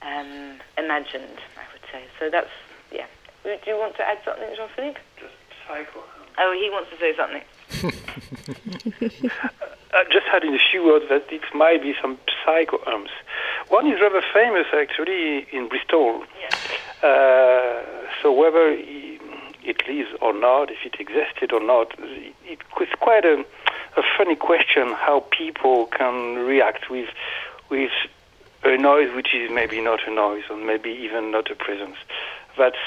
um, 0.01 0.59
imagined, 0.77 1.37
say. 1.91 2.03
So 2.19 2.29
that's, 2.29 2.49
yeah. 2.91 3.05
Do 3.43 3.55
you 3.65 3.77
want 3.77 3.95
to 3.97 4.03
add 4.07 4.17
something, 4.25 4.47
Jean-Philippe? 4.55 4.99
Just 5.19 5.33
psycho. 5.67 6.03
Oh, 6.39 6.51
he 6.53 6.69
wants 6.69 6.89
to 6.91 6.97
say 6.97 7.15
something. 7.15 7.43
Uh, 9.93 10.03
just 10.11 10.25
adding 10.33 10.53
a 10.53 10.59
few 10.69 10.83
words 10.85 11.05
that 11.09 11.23
it 11.31 11.41
might 11.55 11.81
be 11.81 11.95
some 12.01 12.17
psycho 12.45 12.77
arms. 12.85 13.09
One 13.69 13.87
is 13.87 13.99
rather 14.01 14.21
famous 14.33 14.67
actually 14.73 15.47
in 15.53 15.69
Bristol. 15.69 16.23
Uh, 17.01 17.81
so 18.21 18.31
whether 18.33 18.67
i- 18.71 19.17
it 19.63 19.87
lives 19.87 20.09
or 20.21 20.33
not, 20.33 20.69
if 20.69 20.85
it 20.85 20.99
existed 20.99 21.53
or 21.53 21.61
not, 21.61 21.93
it, 21.99 22.59
it's 22.79 22.95
quite 22.99 23.23
a, 23.23 23.45
a 23.95 24.03
funny 24.17 24.35
question 24.35 24.91
how 24.91 25.21
people 25.31 25.85
can 25.87 26.35
react 26.45 26.89
with 26.89 27.07
with 27.69 27.91
a 28.63 28.77
noise 28.77 29.13
which 29.15 29.33
is 29.33 29.49
maybe 29.51 29.81
not 29.81 30.07
a 30.07 30.11
noise 30.11 30.43
or 30.49 30.57
maybe 30.57 30.89
even 30.89 31.31
not 31.31 31.49
a 31.51 31.55
presence. 31.55 31.97
That's 32.57 32.77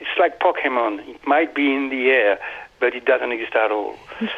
It's 0.00 0.10
like 0.18 0.40
Pokemon. 0.40 1.08
It 1.08 1.26
might 1.26 1.54
be 1.54 1.72
in 1.72 1.90
the 1.90 2.10
air, 2.10 2.38
but 2.80 2.94
it 2.94 3.04
doesn't 3.04 3.30
exist 3.32 3.54
at 3.54 3.70
all. 3.70 3.96
Or 4.20 4.28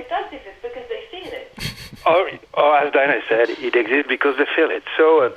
it 0.00 0.08
does 0.08 0.32
exist 0.32 0.56
because 0.62 0.88
they 0.88 1.02
feel 1.10 1.32
it. 1.32 1.74
or, 2.06 2.30
or 2.62 2.76
as 2.78 2.92
Diana 2.92 3.20
said, 3.28 3.50
it 3.50 3.76
exists 3.76 4.08
because 4.08 4.36
they 4.38 4.46
feel 4.56 4.70
it. 4.70 4.84
So, 4.96 5.20
uh, 5.24 5.30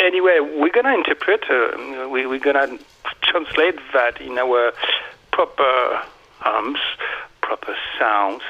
anyway, 0.00 0.40
we're 0.40 0.72
gonna 0.72 0.94
interpret. 0.94 1.44
Uh, 1.48 2.08
we, 2.08 2.26
we're 2.26 2.40
gonna 2.40 2.78
translate 3.22 3.78
that 3.92 4.20
in 4.20 4.38
our 4.38 4.72
proper 5.32 6.02
hums, 6.40 6.80
proper 7.40 7.76
sounds. 7.98 8.42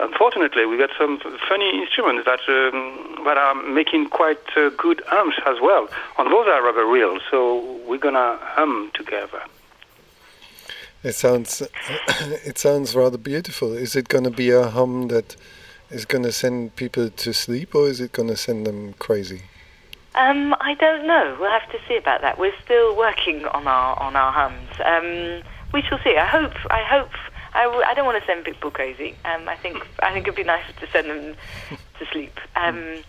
Unfortunately, 0.00 0.66
we 0.66 0.78
got 0.78 0.90
some 0.98 1.20
funny 1.48 1.82
instruments 1.82 2.24
that 2.24 2.40
um, 2.48 3.24
that 3.24 3.36
are 3.36 3.54
making 3.54 4.08
quite 4.08 4.40
uh, 4.56 4.70
good 4.70 5.02
hums 5.06 5.34
as 5.46 5.60
well, 5.60 5.88
and 6.18 6.32
those 6.32 6.46
are 6.48 6.62
rather 6.62 6.86
real. 6.86 7.18
So 7.30 7.78
we're 7.86 7.98
gonna 7.98 8.38
hum 8.40 8.90
together. 8.94 9.42
It 11.02 11.14
sounds 11.14 11.62
it 12.44 12.58
sounds 12.58 12.94
rather 12.94 13.18
beautiful. 13.18 13.72
Is 13.72 13.96
it 13.96 14.08
going 14.08 14.24
to 14.24 14.30
be 14.30 14.50
a 14.50 14.68
hum 14.68 15.08
that 15.08 15.36
is 15.90 16.04
going 16.04 16.24
to 16.24 16.32
send 16.32 16.76
people 16.76 17.10
to 17.10 17.32
sleep, 17.32 17.74
or 17.74 17.88
is 17.88 18.00
it 18.00 18.12
going 18.12 18.28
to 18.28 18.36
send 18.36 18.66
them 18.66 18.94
crazy? 18.98 19.42
Um, 20.14 20.54
I 20.60 20.74
don't 20.74 21.06
know. 21.06 21.36
We'll 21.40 21.50
have 21.50 21.70
to 21.70 21.78
see 21.88 21.96
about 21.96 22.20
that. 22.20 22.38
We're 22.38 22.58
still 22.64 22.96
working 22.96 23.44
on 23.46 23.66
our 23.66 23.98
on 23.98 24.16
our 24.16 24.32
hums. 24.32 24.70
Um, 24.84 25.42
we 25.72 25.82
shall 25.82 26.00
see. 26.02 26.16
I 26.16 26.26
hope. 26.26 26.52
I 26.70 26.82
hope. 26.82 27.12
I, 27.54 27.64
w- 27.64 27.82
I 27.86 27.94
don't 27.94 28.06
want 28.06 28.20
to 28.20 28.26
send 28.26 28.44
people 28.44 28.70
crazy. 28.70 29.14
Um, 29.24 29.48
I 29.48 29.56
think. 29.56 29.78
I 30.02 30.12
think 30.12 30.26
it'd 30.26 30.36
be 30.36 30.44
nice 30.44 30.64
to 30.80 30.86
send 30.92 31.10
them 31.10 31.36
to 31.98 32.06
sleep. 32.12 32.38
Um, 32.56 33.02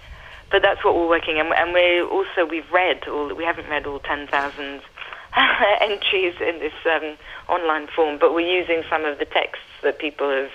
but 0.52 0.62
that's 0.62 0.84
what 0.84 0.96
we're 0.96 1.08
working. 1.08 1.40
And, 1.40 1.54
and 1.54 1.74
we 1.74 2.02
also 2.02 2.46
we've 2.50 2.70
read 2.72 3.08
all. 3.08 3.34
We 3.34 3.44
haven't 3.44 3.70
read 3.70 3.86
all 3.86 4.00
ten 4.00 4.28
thousand 4.28 4.82
entries 5.82 6.36
in 6.42 6.60
this 6.60 6.74
um, 6.86 7.16
online 7.48 7.88
form, 7.88 8.18
but 8.20 8.34
we're 8.34 8.48
using 8.62 8.84
some 8.90 9.06
of 9.06 9.20
the 9.20 9.26
texts 9.26 9.66
that 9.84 10.00
people 10.00 10.30
have 10.30 10.52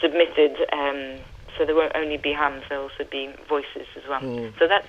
submitted. 0.00 0.56
Um, 0.72 1.18
so 1.56 1.64
there 1.64 1.74
won't 1.74 1.92
only 1.96 2.16
be 2.18 2.32
hums; 2.32 2.62
there'll 2.68 2.84
also 2.84 3.04
be 3.10 3.30
voices 3.48 3.86
as 3.96 4.02
well. 4.08 4.20
So 4.58 4.68
that's 4.68 4.86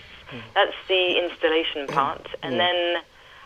that's 0.54 0.76
the 0.88 1.18
installation 1.18 1.88
part, 1.88 2.28
and 2.44 2.60
then 2.60 3.02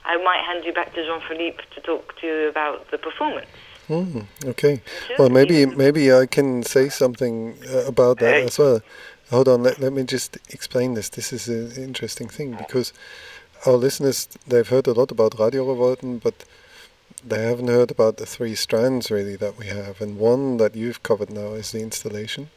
I 0.06 0.18
might 0.22 0.44
hand 0.46 0.66
you 0.66 0.74
back 0.74 0.94
to 0.96 1.06
Jean-Philippe 1.06 1.64
to 1.76 1.82
talk 1.82 2.20
to 2.20 2.28
you 2.28 2.50
about 2.50 2.92
the 2.92 2.98
performance. 2.98 3.48
Mm, 4.02 4.26
okay. 4.46 4.82
Well, 5.18 5.30
maybe 5.30 5.66
maybe 5.66 6.12
I 6.12 6.26
can 6.26 6.64
say 6.64 6.90
something 6.90 7.56
uh, 7.74 7.86
about 7.94 8.20
that 8.20 8.34
Hey. 8.34 8.46
as 8.46 8.58
well. 8.60 8.82
Hold 9.30 9.48
on. 9.48 9.64
Let, 9.64 9.80
let 9.80 9.94
me 9.94 10.04
just 10.04 10.38
explain 10.50 10.94
this. 10.96 11.10
This 11.10 11.32
is 11.34 11.48
an 11.48 11.84
interesting 11.84 12.30
thing 12.30 12.56
because 12.64 12.94
our 13.66 13.78
listeners 13.78 14.28
they've 14.48 14.68
heard 14.68 14.88
a 14.88 14.94
lot 14.94 15.12
about 15.12 15.40
Radio 15.40 15.64
Revolten, 15.66 16.20
but 16.22 16.46
they 17.26 17.42
haven't 17.44 17.70
heard 17.70 17.92
about 17.92 18.18
the 18.18 18.26
three 18.26 18.56
strands 18.56 19.10
really 19.10 19.38
that 19.38 19.58
we 19.58 19.68
have, 19.68 20.02
and 20.02 20.18
one 20.20 20.58
that 20.58 20.76
you've 20.76 21.02
covered 21.04 21.30
now 21.30 21.54
is 21.54 21.72
the 21.72 21.82
installation. 21.82 22.50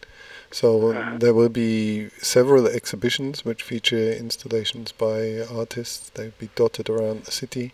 So 0.50 0.70
there 1.18 1.34
will 1.34 1.48
be 1.48 2.08
several 2.22 2.66
exhibitions 2.66 3.44
which 3.44 3.62
feature 3.62 4.12
installations 4.12 4.92
by 4.92 5.40
artists. 5.50 6.10
They'll 6.10 6.32
be 6.38 6.50
dotted 6.54 6.88
around 6.88 7.24
the 7.24 7.32
city. 7.32 7.72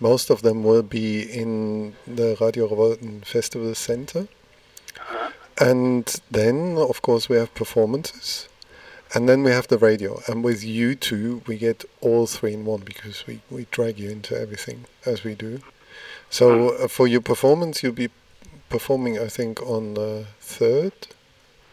Most 0.00 0.30
of 0.30 0.42
them 0.42 0.62
will 0.62 0.82
be 0.82 1.22
in 1.22 1.94
the 2.06 2.36
Radio 2.40 2.68
Revolten 2.68 3.24
Festival 3.24 3.74
Center. 3.74 4.28
And 5.60 6.20
then, 6.30 6.76
of 6.76 7.02
course, 7.02 7.28
we 7.28 7.36
have 7.36 7.52
performances. 7.54 8.48
And 9.14 9.28
then 9.28 9.42
we 9.42 9.50
have 9.50 9.68
the 9.68 9.78
radio. 9.78 10.20
And 10.28 10.44
with 10.44 10.62
you 10.62 10.94
two, 10.94 11.42
we 11.46 11.56
get 11.56 11.84
all 12.00 12.26
three 12.26 12.52
in 12.52 12.64
one 12.64 12.80
because 12.80 13.26
we, 13.26 13.40
we 13.50 13.66
drag 13.70 13.98
you 13.98 14.10
into 14.10 14.38
everything 14.38 14.84
as 15.04 15.24
we 15.24 15.34
do. 15.34 15.60
So 16.30 16.74
uh, 16.74 16.88
for 16.88 17.08
your 17.08 17.22
performance, 17.22 17.82
you'll 17.82 17.92
be 17.92 18.10
performing, 18.68 19.18
I 19.18 19.28
think, 19.28 19.62
on 19.62 19.94
the 19.94 20.26
3rd 20.42 20.92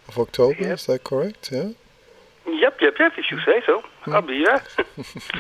of 0.08 0.18
October. 0.18 0.62
Yep. 0.62 0.80
Is 0.80 0.86
that 0.86 1.04
correct? 1.04 1.52
Yeah? 1.52 1.72
Yep, 2.48 2.78
yep, 2.82 2.94
yep, 3.00 3.14
if 3.18 3.32
you 3.32 3.40
say 3.42 3.62
so. 3.66 3.84
I'll 4.08 4.22
be 4.22 4.44
there. 4.44 4.62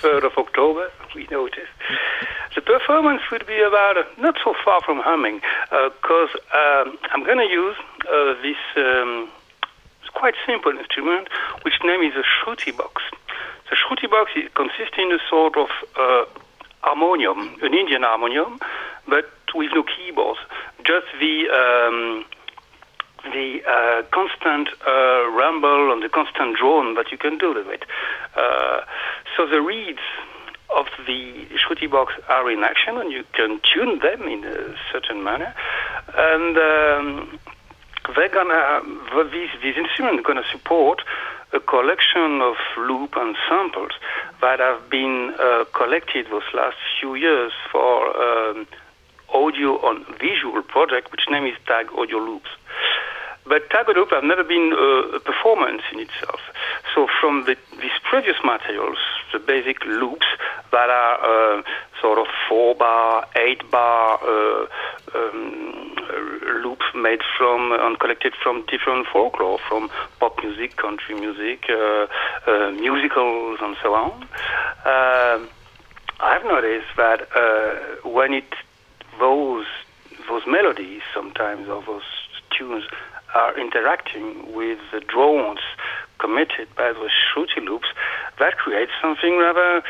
3rd 0.02 0.26
of 0.26 0.38
October, 0.38 0.92
we 1.14 1.28
know 1.30 1.44
noticed. 1.44 1.72
The 2.56 2.62
performance 2.62 3.22
would 3.32 3.46
be 3.46 3.62
about 3.62 3.98
uh, 3.98 4.04
not 4.18 4.38
so 4.44 4.56
far 4.64 4.82
from 4.82 5.00
humming, 5.00 5.42
because 5.70 6.30
um, 6.54 6.98
I'm 7.12 7.24
going 7.24 7.38
to 7.38 7.52
use 7.52 7.76
uh, 8.12 8.34
this 8.42 8.58
um, 8.78 9.30
quite 10.14 10.34
simple 10.48 10.72
instrument, 10.72 11.28
which 11.62 11.76
name 11.84 12.02
is 12.02 12.14
a 12.16 12.24
shruti 12.24 12.76
box. 12.76 13.04
The 13.70 13.76
shruti 13.76 14.10
box 14.10 14.32
is, 14.36 14.50
consists 14.56 14.98
in 14.98 15.12
a 15.12 15.20
sort 15.30 15.58
of 15.58 15.68
uh, 16.00 16.26
harmonium, 16.82 17.58
an 17.62 17.74
Indian 17.74 18.04
harmonium, 18.04 18.60
but 19.08 19.30
with 19.54 19.72
no 19.74 19.84
keyboards, 19.84 20.40
just 20.84 21.06
the 21.20 21.50
um, 21.50 22.26
the 23.32 23.62
uh, 23.68 24.04
constant 24.12 24.70
uh, 24.88 25.30
rumble 25.32 25.92
and 25.92 26.02
the 26.04 26.10
constant 26.10 26.58
drone 26.58 26.96
that 26.96 27.12
you 27.12 27.18
can 27.18 27.38
do 27.38 27.54
with 27.54 27.68
it. 27.68 27.84
Uh, 28.36 28.82
so 29.36 29.48
the 29.48 29.62
reeds 29.62 30.00
of 30.76 30.88
the 31.08 31.46
shruti 31.56 31.90
box 31.90 32.14
are 32.30 32.50
in 32.52 32.64
action, 32.64 32.98
and 32.98 33.12
you 33.12 33.24
can 33.34 33.60
tune 33.74 34.00
them 34.00 34.24
in 34.24 34.44
a 34.44 34.76
certain 34.92 35.24
manner. 35.24 35.54
And 36.16 36.58
um, 36.58 37.40
they're 38.16 38.30
gonna 38.30 38.82
these 39.32 39.50
these 39.62 39.78
instruments 39.78 40.20
are 40.20 40.28
gonna 40.28 40.48
support 40.52 41.02
a 41.54 41.60
collection 41.60 42.42
of 42.42 42.56
loop 42.78 43.16
and 43.16 43.36
samples 43.48 43.92
that 44.42 44.60
have 44.60 44.90
been 44.90 45.34
uh, 45.40 45.64
collected 45.74 46.28
those 46.30 46.44
last 46.54 46.76
few 47.00 47.16
years 47.16 47.54
for 47.72 48.16
um, 48.18 48.68
audio 49.34 49.80
on 49.86 50.06
visual 50.20 50.62
project, 50.64 51.12
which 51.12 51.26
name 51.30 51.46
is 51.46 51.56
Tag 51.66 51.88
Audio 51.98 52.18
Loops. 52.18 52.50
But 53.48 53.70
Tag 53.70 53.88
Loop 53.96 54.10
have 54.12 54.24
never 54.24 54.44
been 54.44 54.74
uh, 54.74 55.18
a 55.18 55.20
performance 55.20 55.84
in 55.94 56.00
itself. 56.00 56.40
So 56.94 57.08
from 57.20 57.46
the, 57.46 57.56
these 57.80 57.98
previous 58.10 58.38
materials, 58.44 58.98
the 59.32 59.40
basic 59.40 59.84
loops 59.86 60.26
that 60.72 60.90
are 60.90 61.60
uh, 61.60 61.64
sort 62.02 62.18
of 62.18 62.28
four 62.50 62.76
bar, 62.76 63.28
eight 63.36 63.70
bar 63.70 64.20
uh, 64.24 64.66
um, 65.14 65.96
loops 66.64 66.86
made 66.96 67.22
from 67.38 67.72
and 67.72 68.00
collected 68.00 68.34
from 68.42 68.66
different 68.68 69.08
folklore, 69.08 69.60
from 69.70 69.90
pop 70.20 70.42
music, 70.44 70.76
country 70.78 71.16
music, 71.16 71.66
uh, 71.70 72.08
uh, 72.48 72.72
musicals, 72.72 73.60
and 73.62 73.76
so 73.82 73.94
on. 73.94 74.28
Um 74.86 75.50
I've 76.20 76.46
noticed 76.46 76.96
that 76.96 77.28
uh, 77.36 78.10
when 78.10 78.34
it 78.34 78.52
those 79.20 79.66
those 80.30 80.44
melodies 80.48 81.02
sometimes 81.14 81.68
or 81.68 81.84
those 81.84 82.04
tunes 82.58 82.86
are 83.36 83.58
interacting 83.60 84.56
with 84.56 84.80
the 84.92 85.02
drones 85.02 85.60
committed 86.20 86.68
by 86.76 86.94
those 86.94 87.12
shruti 87.12 87.64
loops, 87.64 87.88
that 88.40 88.58
creates 88.58 88.92
something 89.02 89.38
rather 89.38 89.84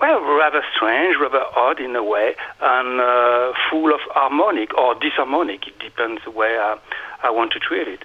well, 0.00 0.22
rather 0.22 0.62
strange, 0.74 1.16
rather 1.20 1.44
odd 1.54 1.78
in 1.78 1.94
a 1.94 2.02
way, 2.02 2.34
and 2.62 3.00
uh, 3.00 3.52
full 3.68 3.92
of 3.92 4.00
harmonic 4.08 4.72
or 4.78 4.94
disharmonic. 4.94 5.68
It 5.68 5.78
depends 5.78 6.22
the 6.24 6.30
way 6.30 6.56
I, 6.56 6.78
I 7.22 7.30
want 7.30 7.52
to 7.52 7.58
treat 7.58 7.86
it. 7.86 8.02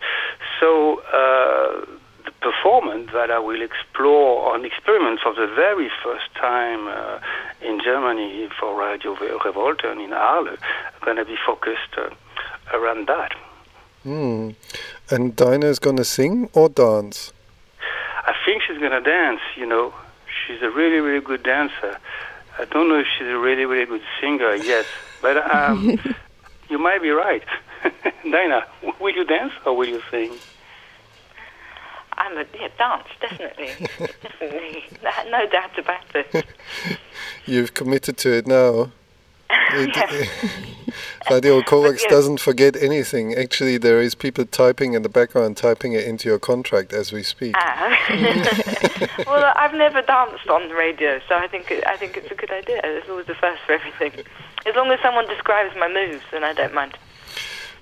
So 0.60 1.00
uh, 1.14 1.86
the 2.26 2.32
performance 2.42 3.12
that 3.14 3.32
I 3.32 3.40
will 3.40 3.62
explore 3.62 4.54
and 4.56 4.66
experiment 4.66 5.22
for 5.22 5.34
the 5.34 5.48
very 5.48 5.90
first 6.04 6.34
time 6.36 6.88
uh, 6.88 7.20
in 7.62 7.80
Germany 7.82 8.50
for 8.60 8.78
Radio 8.78 9.16
Revolten 9.16 10.04
in 10.04 10.12
Halle 10.12 10.50
are 10.50 11.06
going 11.06 11.18
to 11.18 11.26
be 11.26 11.38
focused 11.46 11.96
uh, 11.98 12.10
around 12.74 13.08
that. 13.08 13.32
Hmm. 14.06 14.52
And 15.10 15.36
Dinah 15.36 15.66
is 15.66 15.80
going 15.80 15.98
to 15.98 16.06
sing 16.06 16.48
or 16.54 16.70
dance? 16.70 17.34
I 18.28 18.36
think 18.46 18.62
she's 18.62 18.78
going 18.78 18.92
to 18.92 19.02
dance, 19.02 19.42
you 19.58 19.66
know. 19.66 19.96
She's 20.46 20.62
a 20.62 20.70
really, 20.70 21.00
really 21.00 21.26
good 21.26 21.42
dancer. 21.42 21.98
I 22.60 22.66
don't 22.66 22.88
know 22.88 23.00
if 23.00 23.08
she's 23.18 23.28
a 23.28 23.38
really, 23.38 23.66
really 23.66 23.88
good 23.88 24.04
singer 24.22 24.54
yet, 24.54 24.86
but 25.24 25.38
um, 25.54 26.00
you 26.70 26.78
might 26.78 27.02
be 27.02 27.10
right. 27.10 27.44
Dinah, 28.24 28.68
will 29.00 29.16
you 29.16 29.26
dance 29.26 29.54
or 29.66 29.76
will 29.76 29.88
you 29.88 30.04
sing? 30.12 30.34
I'm 32.14 32.38
a 32.38 32.46
yeah, 32.54 32.68
dance 32.78 33.08
definitely, 33.20 33.72
definitely, 34.22 34.84
no 35.32 35.50
doubt 35.50 35.78
about 35.80 36.06
it. 36.14 36.46
You've 37.48 37.74
committed 37.74 38.18
to 38.18 38.34
it 38.34 38.46
now. 38.46 38.92
It, 39.50 39.96
Yes. 39.96 40.30
Radio 41.30 41.62
Corax 41.62 42.02
yes. 42.04 42.12
doesn't 42.12 42.40
forget 42.40 42.76
anything. 42.76 43.34
Actually, 43.36 43.78
there 43.78 44.02
is 44.02 44.16
people 44.16 44.46
typing 44.46 44.94
in 44.94 45.02
the 45.02 45.10
background, 45.10 45.58
typing 45.58 45.94
it 45.94 46.06
into 46.06 46.30
your 46.30 46.40
contract 46.40 46.94
as 46.94 47.12
we 47.12 47.24
speak. 47.24 47.56
Ah. 47.58 47.98
well, 49.28 49.54
I've 49.56 49.74
never 49.74 50.02
danced 50.02 50.48
on 50.48 50.68
the 50.70 50.76
radio, 50.76 51.20
so 51.28 51.36
I 51.36 51.48
think 51.48 51.72
it, 51.72 51.86
I 51.88 51.98
think 51.98 52.18
it's 52.18 52.32
a 52.32 52.36
good 52.36 52.52
idea. 52.52 52.82
It's 52.84 53.10
always 53.10 53.26
the 53.28 53.36
first 53.36 53.62
for 53.66 53.74
everything. 53.74 54.26
As 54.66 54.76
long 54.76 54.90
as 54.92 55.00
someone 55.02 55.28
describes 55.28 55.76
my 55.78 55.88
moves, 55.88 56.24
then 56.32 56.44
I 56.44 56.54
don't 56.54 56.74
mind. 56.74 56.98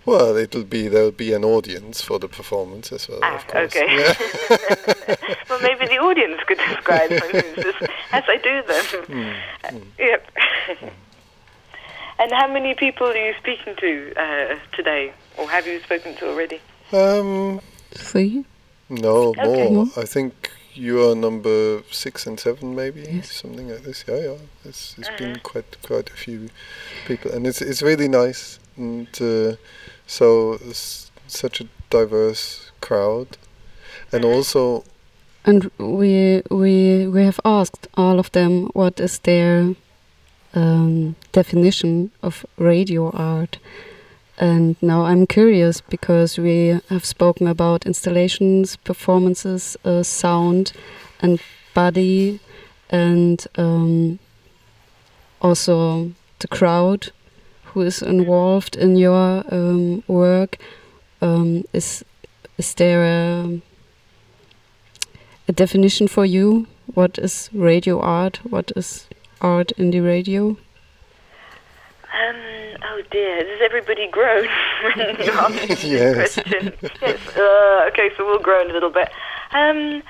Well, 0.05 0.35
it'll 0.35 0.65
be 0.65 0.89
there'll 0.89 1.11
be 1.11 1.31
an 1.31 1.45
audience 1.45 2.01
for 2.01 2.19
the 2.19 2.27
performance 2.27 2.91
as 2.91 3.07
well, 3.07 3.19
Ah, 3.23 3.35
of 3.37 3.47
course. 3.47 3.73
okay. 3.73 3.87
Yeah. 3.97 5.15
well, 5.49 5.61
maybe 5.61 5.85
the 5.87 5.97
audience 5.99 6.41
could 6.45 6.57
describe 6.57 7.09
my 7.09 7.29
moves 7.31 7.57
as, 7.59 7.89
as 8.11 8.23
I 8.27 8.37
do 8.37 8.61
them. 8.63 8.85
Hmm, 9.05 9.77
Uh, 9.77 9.79
yep. 9.97 10.29
And 12.19 12.31
how 12.31 12.47
many 12.47 12.73
people 12.75 13.07
are 13.07 13.15
you 13.15 13.33
speaking 13.39 13.75
to 13.77 14.13
uh, 14.15 14.55
today, 14.75 15.13
or 15.37 15.49
have 15.49 15.65
you 15.67 15.81
spoken 15.81 16.15
to 16.15 16.29
already? 16.29 16.59
Um, 16.91 17.59
Three? 17.91 18.45
no, 18.89 19.33
Okay. 19.37 19.69
more. 19.71 19.87
I 19.97 20.05
think 20.05 20.51
you 20.75 21.01
are 21.09 21.15
number 21.15 21.81
six 21.91 22.25
and 22.27 22.39
seven, 22.39 22.75
maybe 22.75 23.01
Yes. 23.01 23.31
something 23.31 23.69
like 23.69 23.83
this. 23.83 24.05
Yeah, 24.07 24.17
yeah. 24.17 24.37
It's, 24.65 24.95
it's 24.97 25.09
been 25.17 25.39
quite 25.39 25.81
quite 25.81 26.09
a 26.09 26.13
few 26.15 26.49
people, 27.07 27.31
and 27.31 27.45
it's 27.47 27.61
it's 27.61 27.81
really 27.81 28.07
nice, 28.07 28.59
and 28.77 29.07
uh, 29.21 29.55
so 30.07 30.53
it's 30.69 31.11
such 31.27 31.61
a 31.61 31.65
diverse 31.89 32.71
crowd, 32.81 33.37
and 34.11 34.23
also 34.25 34.83
And 35.45 35.69
we 35.77 36.41
we 36.49 37.07
we 37.07 37.25
have 37.25 37.39
asked 37.43 37.87
all 37.97 38.19
of 38.19 38.31
them 38.31 38.69
what 38.73 38.99
is 38.99 39.19
their 39.19 39.75
um, 40.55 41.15
definition 41.33 42.11
of 42.21 42.45
radio 42.57 43.11
art. 43.11 43.57
And 44.37 44.75
now 44.81 45.03
I'm 45.03 45.27
curious 45.27 45.81
because 45.81 46.37
we 46.37 46.79
have 46.89 47.05
spoken 47.05 47.47
about 47.47 47.85
installations, 47.85 48.77
performances, 48.77 49.77
uh, 49.85 50.01
sound, 50.03 50.71
and 51.19 51.39
body, 51.73 52.39
and 52.89 53.45
um, 53.57 54.19
also 55.41 56.11
the 56.39 56.47
crowd 56.47 57.11
who 57.65 57.81
is 57.81 58.01
involved 58.01 58.75
in 58.75 58.95
your 58.95 59.43
um, 59.51 60.03
work. 60.07 60.57
Um, 61.21 61.63
is 61.73 62.03
is 62.57 62.73
there 62.73 63.03
a 63.03 63.61
a 65.47 65.51
definition 65.51 66.07
for 66.07 66.25
you? 66.25 66.67
What 66.93 67.17
is 67.17 67.49
radio 67.53 67.99
art? 67.99 68.39
What 68.43 68.71
is 68.75 69.07
art 69.41 69.71
in 69.73 69.91
the 69.91 69.99
radio? 69.99 70.57
Um, 72.13 72.35
oh 72.83 73.01
dear, 73.09 73.43
does 73.43 73.59
everybody 73.61 74.07
groan 74.07 74.47
when 74.83 75.15
you 75.25 75.31
ask 75.31 75.67
this 75.67 75.83
Yes. 75.83 76.33
question? 76.35 76.73
Yes. 77.01 77.19
Uh, 77.35 77.89
okay, 77.91 78.11
so 78.15 78.25
we'll 78.25 78.39
groan 78.39 78.69
a 78.69 78.73
little 78.73 78.91
bit. 78.91 79.09
Um, 79.51 80.03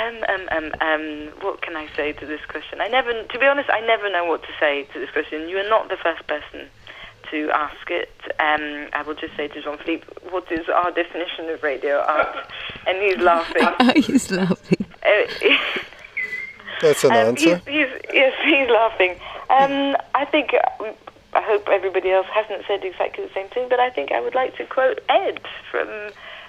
um, 0.00 0.16
um, 0.28 0.48
um, 0.52 0.72
um, 0.80 1.28
what 1.40 1.60
can 1.60 1.76
I 1.76 1.88
say 1.96 2.12
to 2.12 2.26
this 2.26 2.40
question? 2.48 2.80
I 2.80 2.88
never, 2.88 3.12
to 3.24 3.38
be 3.38 3.46
honest, 3.46 3.68
I 3.70 3.80
never 3.80 4.08
know 4.10 4.24
what 4.24 4.42
to 4.42 4.48
say 4.60 4.84
to 4.92 4.98
this 5.00 5.10
question. 5.10 5.48
You 5.48 5.58
are 5.58 5.68
not 5.68 5.88
the 5.88 5.96
first 5.96 6.24
person 6.28 6.68
to 7.30 7.50
ask 7.50 7.90
it. 7.90 8.10
Um, 8.38 8.88
I 8.92 9.02
will 9.04 9.14
just 9.14 9.36
say 9.36 9.48
to 9.48 9.60
Jean-Philippe, 9.62 10.04
what 10.30 10.50
is 10.52 10.68
our 10.68 10.92
definition 10.92 11.48
of 11.50 11.62
radio 11.62 11.98
art? 12.00 12.36
And 12.86 12.98
he's 13.02 13.18
laughing. 13.18 13.68
He's 14.02 14.30
laughing. 14.30 14.84
Uh, 15.04 15.56
that's 16.80 17.04
an 17.04 17.12
um, 17.12 17.16
answer. 17.18 17.56
He's, 17.58 17.64
he's, 17.66 18.00
yes, 18.12 18.34
he's 18.44 18.68
laughing. 18.68 19.12
Um, 19.50 19.96
I 20.14 20.24
think, 20.24 20.52
uh, 20.52 20.58
I 20.58 20.71
hope 21.52 21.68
everybody 21.68 22.10
else 22.10 22.26
hasn't 22.32 22.64
said 22.66 22.82
exactly 22.82 23.26
the 23.26 23.34
same 23.34 23.48
thing, 23.48 23.68
but 23.68 23.78
I 23.78 23.90
think 23.90 24.10
I 24.10 24.20
would 24.20 24.34
like 24.34 24.56
to 24.56 24.64
quote 24.64 25.00
Ed 25.10 25.40
from 25.70 25.88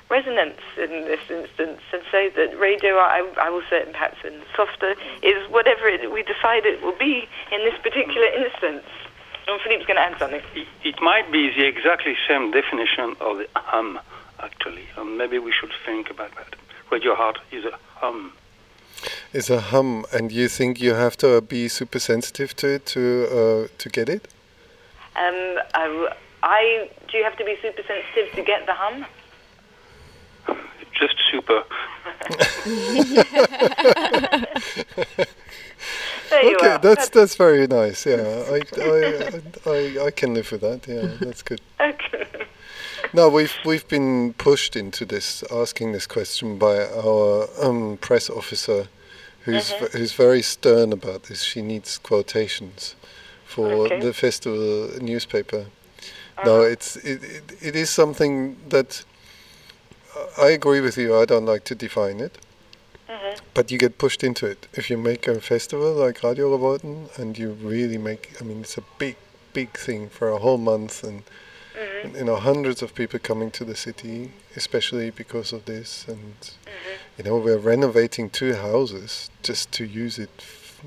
Resonance 0.10 0.62
in 0.78 0.92
this 1.12 1.20
instance 1.30 1.82
and 1.92 2.02
say 2.10 2.30
that 2.30 2.58
radio, 2.58 2.96
I, 2.96 3.20
I 3.42 3.50
will 3.50 3.64
say 3.70 3.78
it 3.84 3.92
perhaps 3.92 4.20
in 4.24 4.40
softer, 4.56 4.96
is 5.22 5.40
whatever 5.52 5.88
it, 5.88 6.10
we 6.10 6.24
decide 6.24 6.66
it 6.66 6.82
will 6.82 6.98
be 6.98 7.28
in 7.52 7.60
this 7.68 7.78
particular 7.82 8.28
instance. 8.28 8.86
Jean 9.46 9.60
Philippe's 9.60 9.86
going 9.86 9.98
to 9.98 10.06
add 10.08 10.18
something. 10.20 10.42
It, 10.56 10.68
it 10.84 11.02
might 11.02 11.30
be 11.32 11.50
the 11.50 11.66
exactly 11.66 12.16
same 12.28 12.52
definition 12.52 13.16
of 13.20 13.40
the 13.40 13.48
hum, 13.56 14.00
actually, 14.40 14.86
and 14.96 15.18
maybe 15.18 15.38
we 15.38 15.52
should 15.52 15.74
think 15.86 16.10
about 16.10 16.34
that. 16.36 16.56
Radio 16.92 17.14
art 17.16 17.40
is 17.52 17.66
a 17.66 17.78
hum. 17.96 18.32
It's 19.34 19.50
a 19.50 19.60
hum, 19.60 20.06
and 20.14 20.32
you 20.32 20.48
think 20.48 20.80
you 20.80 20.94
have 20.94 21.18
to 21.18 21.42
be 21.42 21.68
super 21.68 22.00
sensitive 22.00 22.56
to 22.58 22.68
it 22.76 22.86
to 22.94 23.02
uh, 23.40 23.68
to 23.80 23.90
get 23.90 24.08
it? 24.08 24.33
Um, 25.16 25.60
I, 25.74 26.10
I, 26.42 26.90
do 27.12 27.18
you 27.18 27.24
have 27.24 27.38
to 27.38 27.46
be 27.46 27.56
super 27.62 27.84
sensitive 27.84 28.34
to 28.36 28.44
get 28.44 28.66
the 28.66 28.74
hum? 28.74 29.06
Just 30.94 31.16
super. 31.32 31.64
There 36.30 36.44
you 36.44 36.56
okay, 36.58 36.70
are. 36.70 36.78
that's 36.80 37.10
that's 37.10 37.36
very 37.36 37.68
nice. 37.68 38.06
Yeah, 38.06 38.44
I, 38.50 38.62
I, 38.82 39.42
I, 39.70 40.06
I 40.08 40.12
can 40.12 40.34
live 40.34 40.52
with 40.52 40.62
that. 40.62 40.88
Yeah, 40.88 41.08
that's 41.20 41.42
good. 41.44 41.62
Okay. 41.80 42.26
No, 43.14 43.30
we've 43.30 43.54
we've 43.66 43.88
been 43.88 44.34
pushed 44.34 44.76
into 44.76 45.06
this, 45.06 45.44
asking 45.52 45.92
this 45.92 46.08
question 46.08 46.58
by 46.58 46.86
our 46.88 47.48
um, 47.62 47.98
press 47.98 48.30
officer, 48.30 48.88
who's 49.46 49.72
Mm-hmm. 49.72 49.86
v- 49.86 49.98
who's 50.00 50.14
very 50.14 50.42
stern 50.42 50.92
about 50.94 51.24
this. 51.24 51.44
She 51.44 51.62
needs 51.62 51.98
quotations 52.00 52.96
for 53.56 53.70
Okay. 53.86 54.00
the 54.00 54.14
festival 54.14 54.90
newspaper. 55.02 55.66
No, 56.46 56.56
Uh-huh. 56.62 56.74
it's 56.74 56.96
it, 57.12 57.20
it, 57.38 57.44
it 57.70 57.76
is 57.76 57.90
something 57.90 58.36
that 58.70 59.04
I 60.38 60.50
agree 60.60 60.82
with 60.82 60.98
you. 60.98 61.10
I 61.22 61.26
don't 61.26 61.46
like 61.54 61.64
to 61.66 61.76
define 61.76 62.20
it, 62.28 62.34
Mhm. 63.10 63.38
but 63.54 63.72
you 63.72 63.78
get 63.78 63.98
pushed 63.98 64.24
into 64.24 64.46
it 64.54 64.68
if 64.80 64.90
you 64.90 64.98
make 64.98 65.28
a 65.28 65.40
festival 65.42 65.92
like 66.06 66.24
Radio 66.24 66.48
Revolten, 66.56 66.96
and 67.20 67.38
you 67.38 67.50
really 67.74 67.98
make. 67.98 68.24
I 68.40 68.44
mean, 68.44 68.62
it's 68.62 68.78
a 68.78 68.84
big, 69.00 69.16
big 69.54 69.70
thing 69.86 70.10
for 70.10 70.28
a 70.30 70.40
whole 70.40 70.58
month, 70.72 71.04
and 71.04 71.24
Mhm. 71.76 72.16
you 72.20 72.26
know 72.26 72.36
hundreds 72.52 72.82
of 72.82 72.94
people 72.94 73.20
coming 73.20 73.52
to 73.52 73.64
the 73.66 73.76
city, 73.76 74.32
especially 74.56 75.10
because 75.12 75.56
of 75.56 75.62
this, 75.66 76.06
and 76.08 76.36
Mm-hmm. 76.42 76.96
you 77.18 77.24
know 77.26 77.36
we're 77.46 77.64
renovating 77.74 78.30
two 78.30 78.54
houses 78.56 79.30
just 79.50 79.72
to 79.78 79.84
use 80.06 80.18
it 80.26 80.30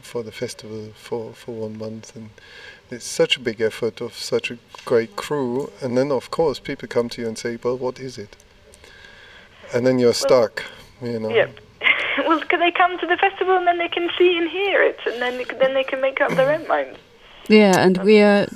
for 0.03 0.23
the 0.23 0.33
festival 0.33 0.93
for 0.95 1.33
for 1.33 1.53
one 1.53 1.79
month, 1.79 2.17
and 2.17 2.31
it's 2.91 3.05
such 3.05 3.37
a 3.37 3.41
big 3.41 3.61
effort 3.61 4.01
of 4.01 4.15
such 4.15 4.51
a 4.51 4.59
great 4.85 5.17
crew, 5.17 5.71
and 5.83 5.97
then 5.97 6.11
of 6.13 6.31
course 6.31 6.59
people 6.59 6.89
come 6.89 7.09
to 7.11 7.23
you 7.23 7.29
and 7.29 7.39
say, 7.39 7.59
well, 7.63 7.77
what 7.77 7.99
is 8.01 8.19
it? 8.19 8.37
And 9.75 9.87
then 9.87 9.99
you're 9.99 10.15
stuck, 10.15 10.65
you 11.03 11.19
know. 11.19 11.31
Yep. 11.31 11.59
well, 12.27 12.41
can 12.41 12.61
they 12.61 12.71
come 12.71 12.99
to 12.99 13.07
the 13.07 13.17
festival 13.17 13.57
and 13.57 13.67
then 13.67 13.79
they 13.79 13.89
can 13.89 14.09
see 14.17 14.37
and 14.37 14.49
hear 14.49 14.83
it, 14.83 14.99
and 15.07 15.21
then 15.21 15.39
they, 15.39 15.45
can- 15.45 15.59
then 15.59 15.75
they 15.75 15.85
can 15.85 16.01
make 16.01 16.21
up 16.21 16.31
their 16.33 16.53
own 16.53 16.67
minds. 16.69 16.99
Yeah, 17.49 17.79
and 17.79 17.99
we 17.99 18.21
are 18.21 18.47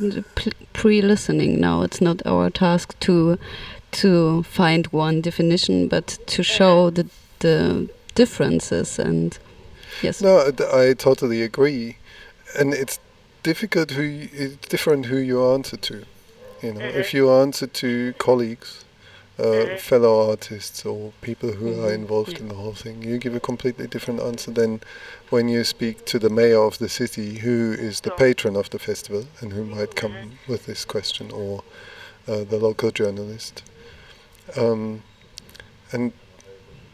pre-listening 0.72 1.60
now. 1.60 1.82
It's 1.82 2.00
not 2.00 2.26
our 2.26 2.50
task 2.50 2.98
to 3.00 3.38
to 3.92 4.44
find 4.44 4.86
one 4.88 5.20
definition, 5.20 5.88
but 5.88 6.06
to 6.06 6.42
mm-hmm. 6.42 6.42
show 6.42 6.90
the 6.90 7.06
the 7.40 7.88
differences 8.14 8.98
and 8.98 9.38
yes. 10.02 10.20
No, 10.22 10.50
I 10.72 10.94
totally 10.94 11.42
agree, 11.42 11.96
and 12.58 12.74
it's 12.74 12.98
difficult 13.42 13.92
who 13.92 14.02
y- 14.02 14.30
it's 14.32 14.68
different 14.68 15.06
who 15.06 15.16
you 15.16 15.44
answer 15.52 15.76
to. 15.76 16.04
You 16.62 16.74
know, 16.74 16.80
if 16.84 17.14
you 17.14 17.30
answer 17.30 17.66
to 17.66 18.12
colleagues, 18.18 18.84
uh, 19.38 19.76
fellow 19.78 20.28
artists, 20.30 20.84
or 20.84 21.12
people 21.22 21.52
who 21.52 21.82
are 21.82 21.92
involved 21.94 22.38
in 22.38 22.48
the 22.48 22.54
whole 22.56 22.74
thing, 22.74 23.02
you 23.02 23.16
give 23.16 23.34
a 23.34 23.40
completely 23.40 23.86
different 23.86 24.20
answer 24.20 24.50
than 24.50 24.80
when 25.30 25.48
you 25.48 25.64
speak 25.64 26.04
to 26.06 26.18
the 26.18 26.28
mayor 26.28 26.62
of 26.62 26.76
the 26.78 26.88
city, 26.88 27.38
who 27.38 27.72
is 27.78 28.00
the 28.02 28.10
patron 28.10 28.56
of 28.56 28.68
the 28.70 28.78
festival 28.78 29.24
and 29.40 29.52
who 29.54 29.64
might 29.64 29.94
come 29.96 30.12
with 30.46 30.66
this 30.66 30.84
question, 30.84 31.30
or 31.30 31.62
uh, 32.28 32.44
the 32.44 32.58
local 32.58 32.90
journalist. 32.90 33.62
Um, 34.56 35.02
and 35.92 36.12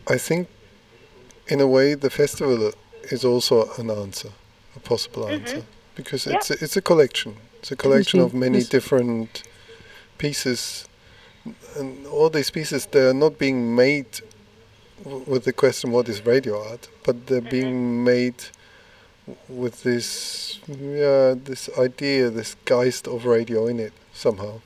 I 0.07 0.17
think, 0.19 0.47
in 1.49 1.61
a 1.61 1.67
way, 1.67 1.95
the 1.95 2.11
festival 2.11 2.73
is 3.13 3.25
also 3.25 3.71
an 3.79 3.91
answer, 3.91 4.31
a 4.75 4.81
possible 4.81 5.25
mm-hmm. 5.25 5.45
answer, 5.47 5.63
because 5.95 6.27
Yeah. 6.27 6.37
it's 6.37 6.51
a, 6.51 6.55
it's 6.65 6.77
a 6.77 6.83
collection. 6.83 7.37
It's 7.61 7.71
a 7.73 7.77
collection 7.77 8.21
mm-hmm. 8.21 8.37
of 8.37 8.41
many 8.47 8.59
Yes. 8.59 8.69
different 8.69 9.43
pieces, 10.19 10.87
and 11.77 12.07
all 12.07 12.31
these 12.31 12.51
pieces 12.51 12.87
they 12.87 13.07
are 13.09 13.15
not 13.15 13.39
being 13.39 13.75
made 13.75 14.21
w- 15.05 15.25
with 15.27 15.45
the 15.45 15.53
question 15.53 15.91
what 15.93 16.09
is 16.09 16.25
radio 16.25 16.63
art, 16.71 16.89
but 17.05 17.27
they're 17.27 17.41
mm-hmm. 17.41 17.51
being 17.51 18.05
made 18.05 18.45
with 19.49 19.83
this 19.83 20.61
yeah 20.69 21.35
this 21.51 21.69
idea, 21.79 22.31
this 22.31 22.55
geist 22.65 23.09
of 23.09 23.25
radio 23.27 23.67
in 23.67 23.81
it 23.81 23.93
somehow, 24.13 24.61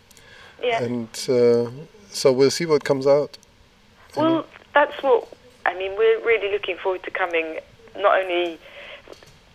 Yeah. 0.63 0.83
and 0.83 1.09
uh, 1.29 1.71
so 2.11 2.33
we'll 2.33 2.51
see 2.51 2.67
what 2.67 2.85
comes 2.85 3.07
out. 3.07 3.39
Well, 4.17 4.45
that's 4.75 5.03
what 5.03 5.29
I 5.65 5.75
mean. 5.75 5.93
We're 5.97 6.21
really 6.25 6.51
looking 6.53 6.77
forward 6.83 7.03
to 7.05 7.11
coming, 7.11 7.59
not 7.97 8.21
only 8.23 8.59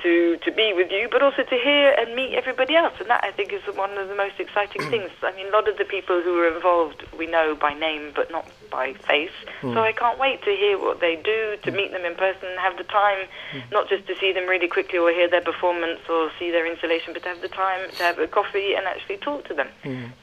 to 0.05 0.37
to 0.37 0.51
be 0.51 0.71
with 0.73 0.91
you, 0.91 1.07
but 1.11 1.21
also 1.23 1.43
to 1.43 1.55
hear 1.55 1.95
and 1.97 2.15
meet 2.15 2.35
everybody 2.35 2.75
else. 2.75 2.93
And 2.99 3.09
that 3.09 3.23
I 3.23 3.31
think 3.31 3.51
is 3.51 3.61
one 3.75 3.97
of 3.97 4.07
the 4.07 4.15
most 4.15 4.39
exciting 4.39 4.83
mm. 4.83 4.89
things. 4.89 5.09
I 5.23 5.31
mean, 5.35 5.47
a 5.47 5.51
lot 5.51 5.67
of 5.67 5.77
the 5.77 5.85
people 5.85 6.21
who 6.21 6.37
are 6.39 6.53
involved 6.53 7.03
we 7.17 7.25
know 7.25 7.55
by 7.55 7.73
name, 7.73 8.11
but 8.15 8.29
not 8.29 8.45
by 8.69 8.93
face. 8.93 9.31
Mm. 9.61 9.73
So 9.73 9.81
I 9.81 9.93
can't 9.93 10.19
wait 10.19 10.43
to 10.43 10.51
hear 10.51 10.77
what 10.77 10.99
they 10.99 11.15
do, 11.15 11.57
to 11.63 11.71
meet 11.71 11.91
them 11.91 12.05
in 12.05 12.15
person, 12.15 12.49
have 12.59 12.77
the 12.77 12.83
time, 12.83 13.27
mm. 13.53 13.63
not 13.71 13.89
just 13.89 14.05
to 14.07 14.15
see 14.19 14.31
them 14.31 14.47
really 14.47 14.67
quickly 14.67 14.99
or 14.99 15.11
hear 15.11 15.29
their 15.29 15.41
performance 15.41 16.01
or 16.09 16.31
see 16.37 16.51
their 16.51 16.67
installation, 16.71 17.13
but 17.13 17.23
to 17.23 17.29
have 17.29 17.41
the 17.41 17.47
time 17.49 17.89
to 17.97 18.03
have 18.03 18.19
a 18.19 18.27
coffee 18.27 18.75
and 18.75 18.85
actually 18.85 19.17
talk 19.17 19.47
to 19.47 19.53
them. 19.53 19.69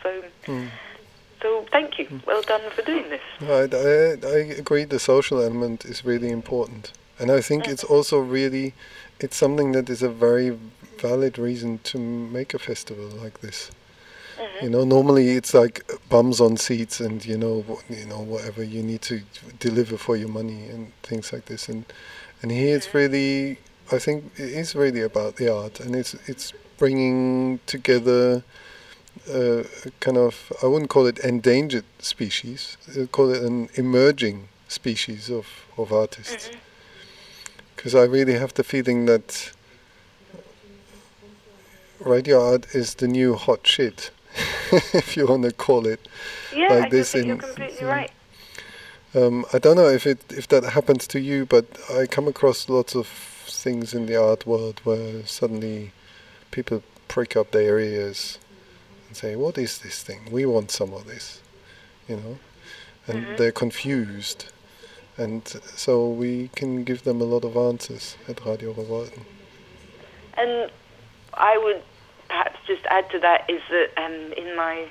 So. 0.02 0.22
So 1.42 1.66
thank 1.72 1.98
you. 1.98 2.20
Well 2.24 2.42
done 2.42 2.60
for 2.70 2.82
doing 2.82 3.08
this. 3.10 3.20
I, 3.40 3.66
I, 3.76 4.32
I 4.32 4.38
agree. 4.62 4.84
The 4.84 5.00
social 5.00 5.42
element 5.42 5.84
is 5.84 6.04
really 6.04 6.30
important, 6.30 6.92
and 7.18 7.30
I 7.30 7.40
think 7.40 7.68
it's 7.68 7.84
also 7.84 8.18
really, 8.18 8.74
it's 9.20 9.36
something 9.36 9.72
that 9.72 9.88
is 9.88 10.02
a 10.02 10.08
very 10.08 10.58
valid 11.00 11.38
reason 11.38 11.78
to 11.84 11.98
make 11.98 12.54
a 12.54 12.58
festival 12.58 13.06
like 13.22 13.40
this. 13.40 13.70
You 14.38 14.44
mm-hmm. 14.44 14.70
know, 14.72 14.84
normally 14.84 15.30
it's 15.30 15.54
like 15.54 15.90
bums 16.08 16.40
on 16.40 16.56
seats, 16.56 17.00
and 17.00 17.24
you 17.24 17.36
know, 17.36 17.64
you 17.88 18.06
know, 18.06 18.20
whatever 18.20 18.62
you 18.62 18.82
need 18.82 19.02
to 19.02 19.22
deliver 19.58 19.96
for 19.96 20.16
your 20.16 20.28
money 20.28 20.66
and 20.66 20.92
things 21.02 21.32
like 21.32 21.46
this. 21.46 21.68
And 21.68 21.84
and 22.40 22.50
here 22.50 22.76
it's 22.76 22.86
mm-hmm. 22.88 22.98
really, 22.98 23.58
I 23.92 23.98
think, 23.98 24.32
it 24.36 24.50
is 24.50 24.74
really 24.74 25.02
about 25.02 25.36
the 25.36 25.48
art, 25.54 25.80
and 25.80 25.94
it's 25.94 26.14
it's 26.26 26.52
bringing 26.78 27.60
together. 27.66 28.42
Uh, 29.28 29.62
a 29.84 29.90
kind 30.00 30.16
of, 30.16 30.50
I 30.62 30.66
wouldn't 30.66 30.88
call 30.88 31.06
it 31.06 31.18
endangered 31.18 31.84
species. 31.98 32.78
I'd 32.98 33.12
call 33.12 33.30
it 33.30 33.42
an 33.42 33.68
emerging 33.74 34.48
species 34.68 35.30
of 35.30 35.46
of 35.76 35.92
artists. 35.92 36.48
Mm-hmm. 36.48 36.71
Because 37.82 37.96
I 37.96 38.04
really 38.04 38.34
have 38.34 38.54
the 38.54 38.62
feeling 38.62 39.06
that 39.06 39.50
radio 41.98 42.52
art 42.52 42.76
is 42.76 42.94
the 42.94 43.08
new 43.08 43.34
hot 43.34 43.66
shit, 43.66 44.12
if 44.94 45.16
you 45.16 45.26
want 45.26 45.42
to 45.42 45.50
call 45.50 45.88
it. 45.88 46.06
Yeah, 46.54 46.68
Like 46.68 46.84
I 46.84 46.88
this 46.90 47.10
think 47.10 47.22
in- 47.22 47.28
you're 47.30 47.36
completely 47.38 47.84
right. 47.84 48.12
Um, 49.16 49.44
I 49.52 49.58
don't 49.58 49.74
know 49.74 49.88
if 49.88 50.06
it 50.06 50.20
if 50.30 50.46
that 50.48 50.62
happens 50.62 51.08
to 51.08 51.18
you, 51.20 51.44
but 51.44 51.66
I 51.92 52.06
come 52.06 52.28
across 52.28 52.68
lots 52.68 52.94
of 52.94 53.08
things 53.08 53.92
in 53.94 54.06
the 54.06 54.14
art 54.14 54.46
world 54.46 54.80
where 54.84 55.26
suddenly 55.26 55.90
people 56.52 56.84
prick 57.08 57.36
up 57.36 57.50
their 57.50 57.80
ears 57.80 58.38
and 59.08 59.16
say, 59.16 59.34
"What 59.34 59.58
is 59.58 59.78
this 59.78 60.02
thing? 60.04 60.28
We 60.30 60.46
want 60.46 60.70
some 60.70 60.94
of 60.94 61.06
this," 61.08 61.40
you 62.08 62.14
know, 62.16 62.38
and 63.08 63.36
they're 63.36 63.52
confused, 63.52 64.46
and 65.22 65.46
so 65.76 66.08
we 66.08 66.50
can 66.56 66.82
give 66.84 67.04
them 67.04 67.20
a 67.20 67.24
lot 67.24 67.44
of 67.44 67.56
answers 67.56 68.16
at 68.28 68.44
Radio 68.44 68.72
Revolten. 68.72 69.22
And 70.36 70.70
I 71.34 71.56
would 71.58 71.82
perhaps 72.28 72.58
just 72.66 72.84
add 72.86 73.08
to 73.10 73.18
that 73.20 73.48
is 73.48 73.62
that 73.70 73.88
um, 73.96 74.32
in 74.32 74.56
my 74.56 74.88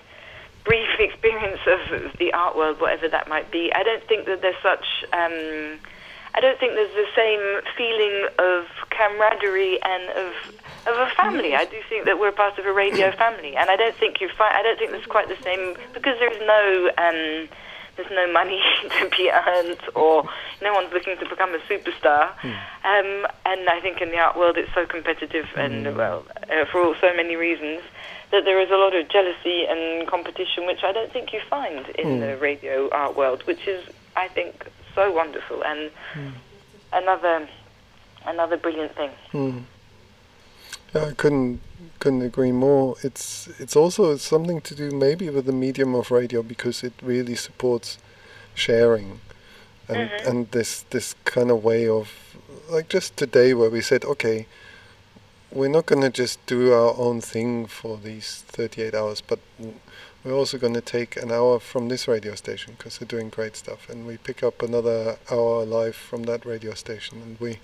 brief 0.63 0.89
experience 1.00 1.60
of 1.67 2.17
the 2.17 2.34
art 2.34 2.56
world, 2.56 2.80
whatever 2.80 3.10
that 3.10 3.28
might 3.28 3.52
be, 3.52 3.72
I 3.74 3.84
don't 3.84 4.04
think 4.08 4.26
that 4.26 4.41
there's 4.41 4.62
such. 4.63 4.86
Um, 5.13 5.80
I 6.34 6.39
don't 6.39 6.58
think 6.60 6.76
there's 6.76 6.94
the 6.94 7.12
same 7.13 7.62
feeling 7.76 8.30
of 8.39 8.65
camaraderie 8.89 9.82
and 9.84 10.10
of 10.12 10.34
of 10.88 10.98
a 10.98 11.10
family. 11.15 11.56
I 11.56 11.65
do 11.65 11.78
think 11.89 12.06
that 12.06 12.20
we're 12.20 12.32
part 12.32 12.58
of 12.58 12.65
a 12.65 12.72
radio 12.72 13.12
family, 13.24 13.58
and 13.58 13.70
I 13.70 13.76
don't 13.76 13.96
think 13.96 14.22
you 14.22 14.30
find. 14.30 14.56
I 14.56 14.63
don't 14.63 14.80
think 14.80 14.91
there's 14.91 15.06
quite 15.06 15.28
the 15.28 15.41
same 15.44 15.76
because 15.94 16.17
there's 16.20 16.39
no. 16.39 16.91
Um, 16.98 17.50
there's 17.95 18.12
no 18.12 18.32
money 18.32 18.62
to 18.99 19.10
be 19.10 19.30
earned, 19.30 19.80
or 19.95 20.23
no 20.62 20.73
one's 20.73 20.93
looking 20.93 21.17
to 21.17 21.30
become 21.30 21.54
a 21.54 21.60
superstar. 21.60 22.32
Hmm. 22.39 22.47
Um, 22.84 23.27
and 23.45 23.69
I 23.69 23.80
think 23.82 24.01
in 24.01 24.10
the 24.10 24.17
art 24.17 24.38
world, 24.38 24.58
it's 24.58 24.73
so 24.73 24.86
competitive, 24.86 25.47
and 25.56 25.86
hmm. 25.86 25.97
well, 25.97 26.25
uh, 26.49 26.65
for 26.65 26.82
all, 26.82 26.95
so 26.99 27.15
many 27.15 27.36
reasons, 27.36 27.82
that 28.32 28.45
there 28.45 28.62
is 28.62 28.69
a 28.71 28.75
lot 28.75 28.95
of 28.95 29.10
jealousy 29.10 29.65
and 29.65 30.08
competition, 30.08 30.65
which 30.65 30.84
I 30.84 30.91
don't 30.91 31.12
think 31.12 31.34
you 31.34 31.41
find 31.49 31.88
in 31.89 32.15
hmm. 32.15 32.19
the 32.19 32.38
radio 32.38 32.89
art 32.89 33.15
world, 33.15 33.43
which 33.43 33.67
is, 33.67 33.84
I 34.15 34.27
think, 34.27 34.67
so 34.95 35.12
wonderful 35.12 35.63
and 35.63 35.89
another 36.91 37.47
another 38.25 38.58
brilliant 38.58 38.93
thing. 38.95 39.12
Yeah, 40.93 41.06
I 41.06 41.13
couldn't 41.13 41.62
couldn't 41.99 42.21
agree 42.23 42.51
more. 42.51 42.95
It's 43.04 43.47
it's 43.60 43.75
also 43.75 44.17
something 44.17 44.60
to 44.62 44.75
do 44.75 44.91
maybe 44.91 45.30
with 45.30 45.45
the 45.45 45.54
medium 45.54 45.95
of 45.95 46.12
radio 46.12 46.43
because 46.43 46.84
it 46.84 46.93
really 47.01 47.36
supports 47.36 47.97
sharing, 48.56 49.21
and 49.88 50.10
mm-hmm. 50.10 50.27
and 50.27 50.51
this 50.51 50.84
this 50.89 51.15
kind 51.25 51.51
of 51.51 51.63
way 51.63 51.88
of 51.88 52.36
like 52.69 52.89
just 52.89 53.15
today 53.15 53.54
where 53.54 53.69
we 53.69 53.82
said 53.82 54.04
okay, 54.04 54.47
we're 55.51 55.69
not 55.69 55.86
going 55.86 56.01
to 56.01 56.10
just 56.10 56.45
do 56.45 56.73
our 56.73 56.93
own 56.97 57.21
thing 57.21 57.67
for 57.67 57.97
these 57.97 58.43
38 58.47 58.95
hours, 58.95 59.21
but 59.21 59.39
we're 60.23 60.34
also 60.34 60.57
going 60.57 60.73
to 60.73 60.81
take 60.81 61.17
an 61.17 61.31
hour 61.31 61.60
from 61.60 61.88
this 61.88 62.07
radio 62.07 62.36
station 62.36 62.75
because 62.77 62.97
they're 62.97 63.07
doing 63.07 63.29
great 63.29 63.55
stuff, 63.55 63.89
and 63.89 64.05
we 64.05 64.17
pick 64.17 64.43
up 64.43 64.62
another 64.62 65.17
hour 65.31 65.65
live 65.65 65.95
from 65.95 66.23
that 66.23 66.45
radio 66.45 66.73
station, 66.73 67.21
and 67.21 67.39
we 67.39 67.60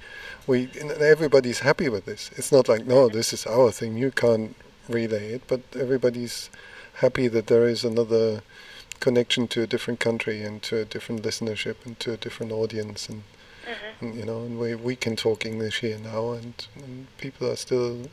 we 0.47 0.69
and 0.79 0.91
everybody's 0.91 1.59
happy 1.59 1.89
with 1.89 2.05
this. 2.05 2.31
It's 2.35 2.51
not 2.51 2.67
like 2.67 2.85
no, 2.85 3.09
this 3.09 3.31
is 3.33 3.45
our 3.45 3.71
thing. 3.71 3.97
You 3.97 4.11
can't 4.11 4.55
relay 4.89 5.33
it, 5.33 5.43
but 5.47 5.61
everybody's 5.75 6.49
happy 6.95 7.27
that 7.27 7.47
there 7.47 7.67
is 7.67 7.83
another 7.83 8.41
connection 8.99 9.47
to 9.47 9.61
a 9.61 9.67
different 9.67 9.99
country 9.99 10.41
and 10.41 10.63
to 10.63 10.77
a 10.77 10.85
different 10.85 11.21
listenership 11.21 11.75
and 11.85 11.99
to 11.99 12.13
a 12.13 12.17
different 12.17 12.51
audience 12.51 13.07
and, 13.07 13.21
mm-hmm. 13.65 14.05
and 14.05 14.15
you 14.15 14.25
know 14.25 14.41
and 14.41 14.59
we 14.59 14.73
we 14.73 14.95
can 14.95 15.15
talk 15.15 15.45
English 15.45 15.81
here 15.81 15.99
now 15.99 16.31
and, 16.31 16.67
and 16.75 17.05
people 17.17 17.47
are 17.47 17.55
still 17.55 18.09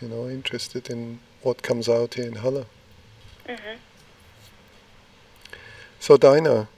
you 0.00 0.08
know 0.08 0.28
interested 0.28 0.88
in 0.88 1.18
what 1.42 1.62
comes 1.62 1.88
out 1.88 2.14
here 2.14 2.26
in 2.26 2.36
Halle. 2.36 2.66
So 6.00 6.16
Dinah, 6.16 6.68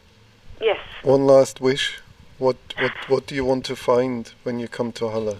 Yes. 0.61 0.79
one 1.03 1.27
last 1.27 1.61
wish. 1.61 1.99
What 2.39 2.57
what 2.79 2.93
what 3.09 3.27
do 3.27 3.35
you 3.35 3.45
want 3.45 3.65
to 3.67 3.77
find 3.77 4.33
when 4.43 4.59
you 4.59 4.69
come 4.69 4.93
to 4.93 5.09
Halle? 5.09 5.39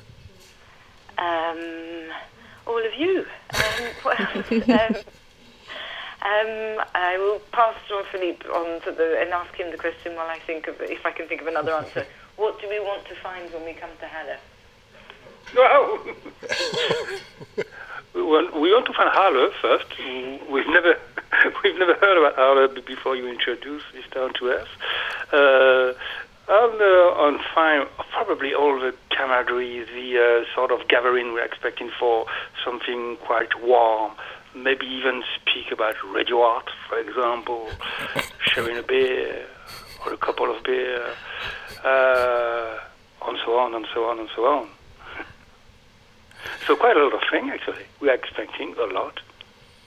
Um, 1.19 2.13
all 2.67 2.79
of 2.85 2.95
you. 2.97 3.27
Um, 3.55 3.85
well, 4.05 4.17
um, 4.81 4.95
um, 6.23 6.85
I 6.95 7.17
will 7.19 7.41
pass 7.53 7.75
Jean-Philippe 7.89 8.49
on 8.49 8.81
to 8.83 8.93
the 8.93 9.19
and 9.21 9.33
ask 9.33 9.55
him 9.55 9.71
the 9.71 9.77
question 9.77 10.15
while 10.17 10.29
I 10.29 10.39
think 10.41 10.67
of 10.69 10.81
if 10.81 11.05
I 11.05 11.11
can 11.11 11.27
think 11.29 11.41
of 11.43 11.47
another 11.47 11.73
answer. 11.81 12.07
What 12.37 12.61
do 12.61 12.69
we 12.69 12.81
want 12.81 13.07
to 13.09 13.15
find 13.17 13.53
when 13.53 13.65
we 13.65 13.73
come 13.75 13.91
to 14.01 14.07
Halle? 14.07 14.37
Well, 15.55 16.01
we 18.15 18.23
want, 18.23 18.55
we 18.59 18.73
want 18.73 18.87
to 18.87 18.93
find 18.93 19.11
Halle 19.11 19.51
first. 19.61 19.87
We've 20.51 20.67
never 20.69 20.97
we've 21.65 21.79
never 21.79 21.95
heard 21.95 22.19
about 22.19 22.37
Halle 22.37 22.69
b- 22.69 22.83
before 22.87 23.17
you 23.17 23.29
introduced 23.29 23.87
this 23.93 24.05
town 24.13 24.33
to 24.35 24.51
us. 24.51 24.69
Uh, 25.33 25.93
uh, 26.47 26.53
on 26.53 27.41
find 27.55 27.89
probably 28.13 28.55
all 28.55 28.79
the 28.79 28.95
camaraderie, 29.11 29.85
the 29.85 30.45
uh, 30.47 30.55
sort 30.55 30.71
of 30.71 30.87
gathering 30.89 31.33
we're 31.33 31.45
expecting 31.45 31.91
for 31.99 32.27
something 32.65 33.17
quite 33.25 33.61
warm. 33.63 34.13
Maybe 34.55 34.87
even 34.87 35.23
speak 35.41 35.73
about 35.73 35.97
radio 36.13 36.43
art, 36.43 36.71
for 36.89 36.99
example, 36.99 37.71
sharing 38.41 38.77
a 38.77 38.83
beer 38.83 39.47
or 40.05 40.13
a 40.13 40.17
couple 40.17 40.55
of 40.55 40.63
beer, 40.63 41.03
uh, 41.83 42.79
and 43.27 43.39
so 43.45 43.59
on 43.59 43.75
and 43.75 43.87
so 43.93 44.05
on 44.05 44.19
and 44.19 44.29
so 44.35 44.45
on. 44.47 44.69
So 46.67 46.77
quite 46.77 46.97
a 46.97 47.03
lot 47.03 47.15
of 47.15 47.21
things 47.31 47.51
actually. 47.53 47.85
We 48.01 48.11
are 48.11 48.15
expecting 48.15 48.75
a 48.79 48.85
lot. 48.85 49.21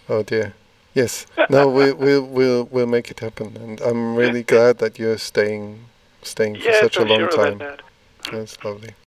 Oh 0.09 0.23
dear. 0.23 0.53
Yes. 0.97 1.27
No, 1.47 1.67
we 1.67 1.93
we'll 1.93 2.23
we'll 2.23 2.63
we'll 2.73 2.87
make 2.97 3.11
it 3.11 3.19
happen, 3.19 3.55
and 3.63 3.79
I'm 3.81 4.15
really 4.15 4.41
glad 4.41 4.79
that 4.79 4.97
you're 4.97 5.19
staying 5.19 5.85
staying 6.23 6.55
for 6.55 6.61
Yes, 6.69 6.81
such 6.81 6.97
a 6.97 7.01
I'm 7.01 7.07
long 7.09 7.19
sure 7.19 7.29
time. 7.29 7.61
That's 8.31 8.57
lovely. 8.65 8.95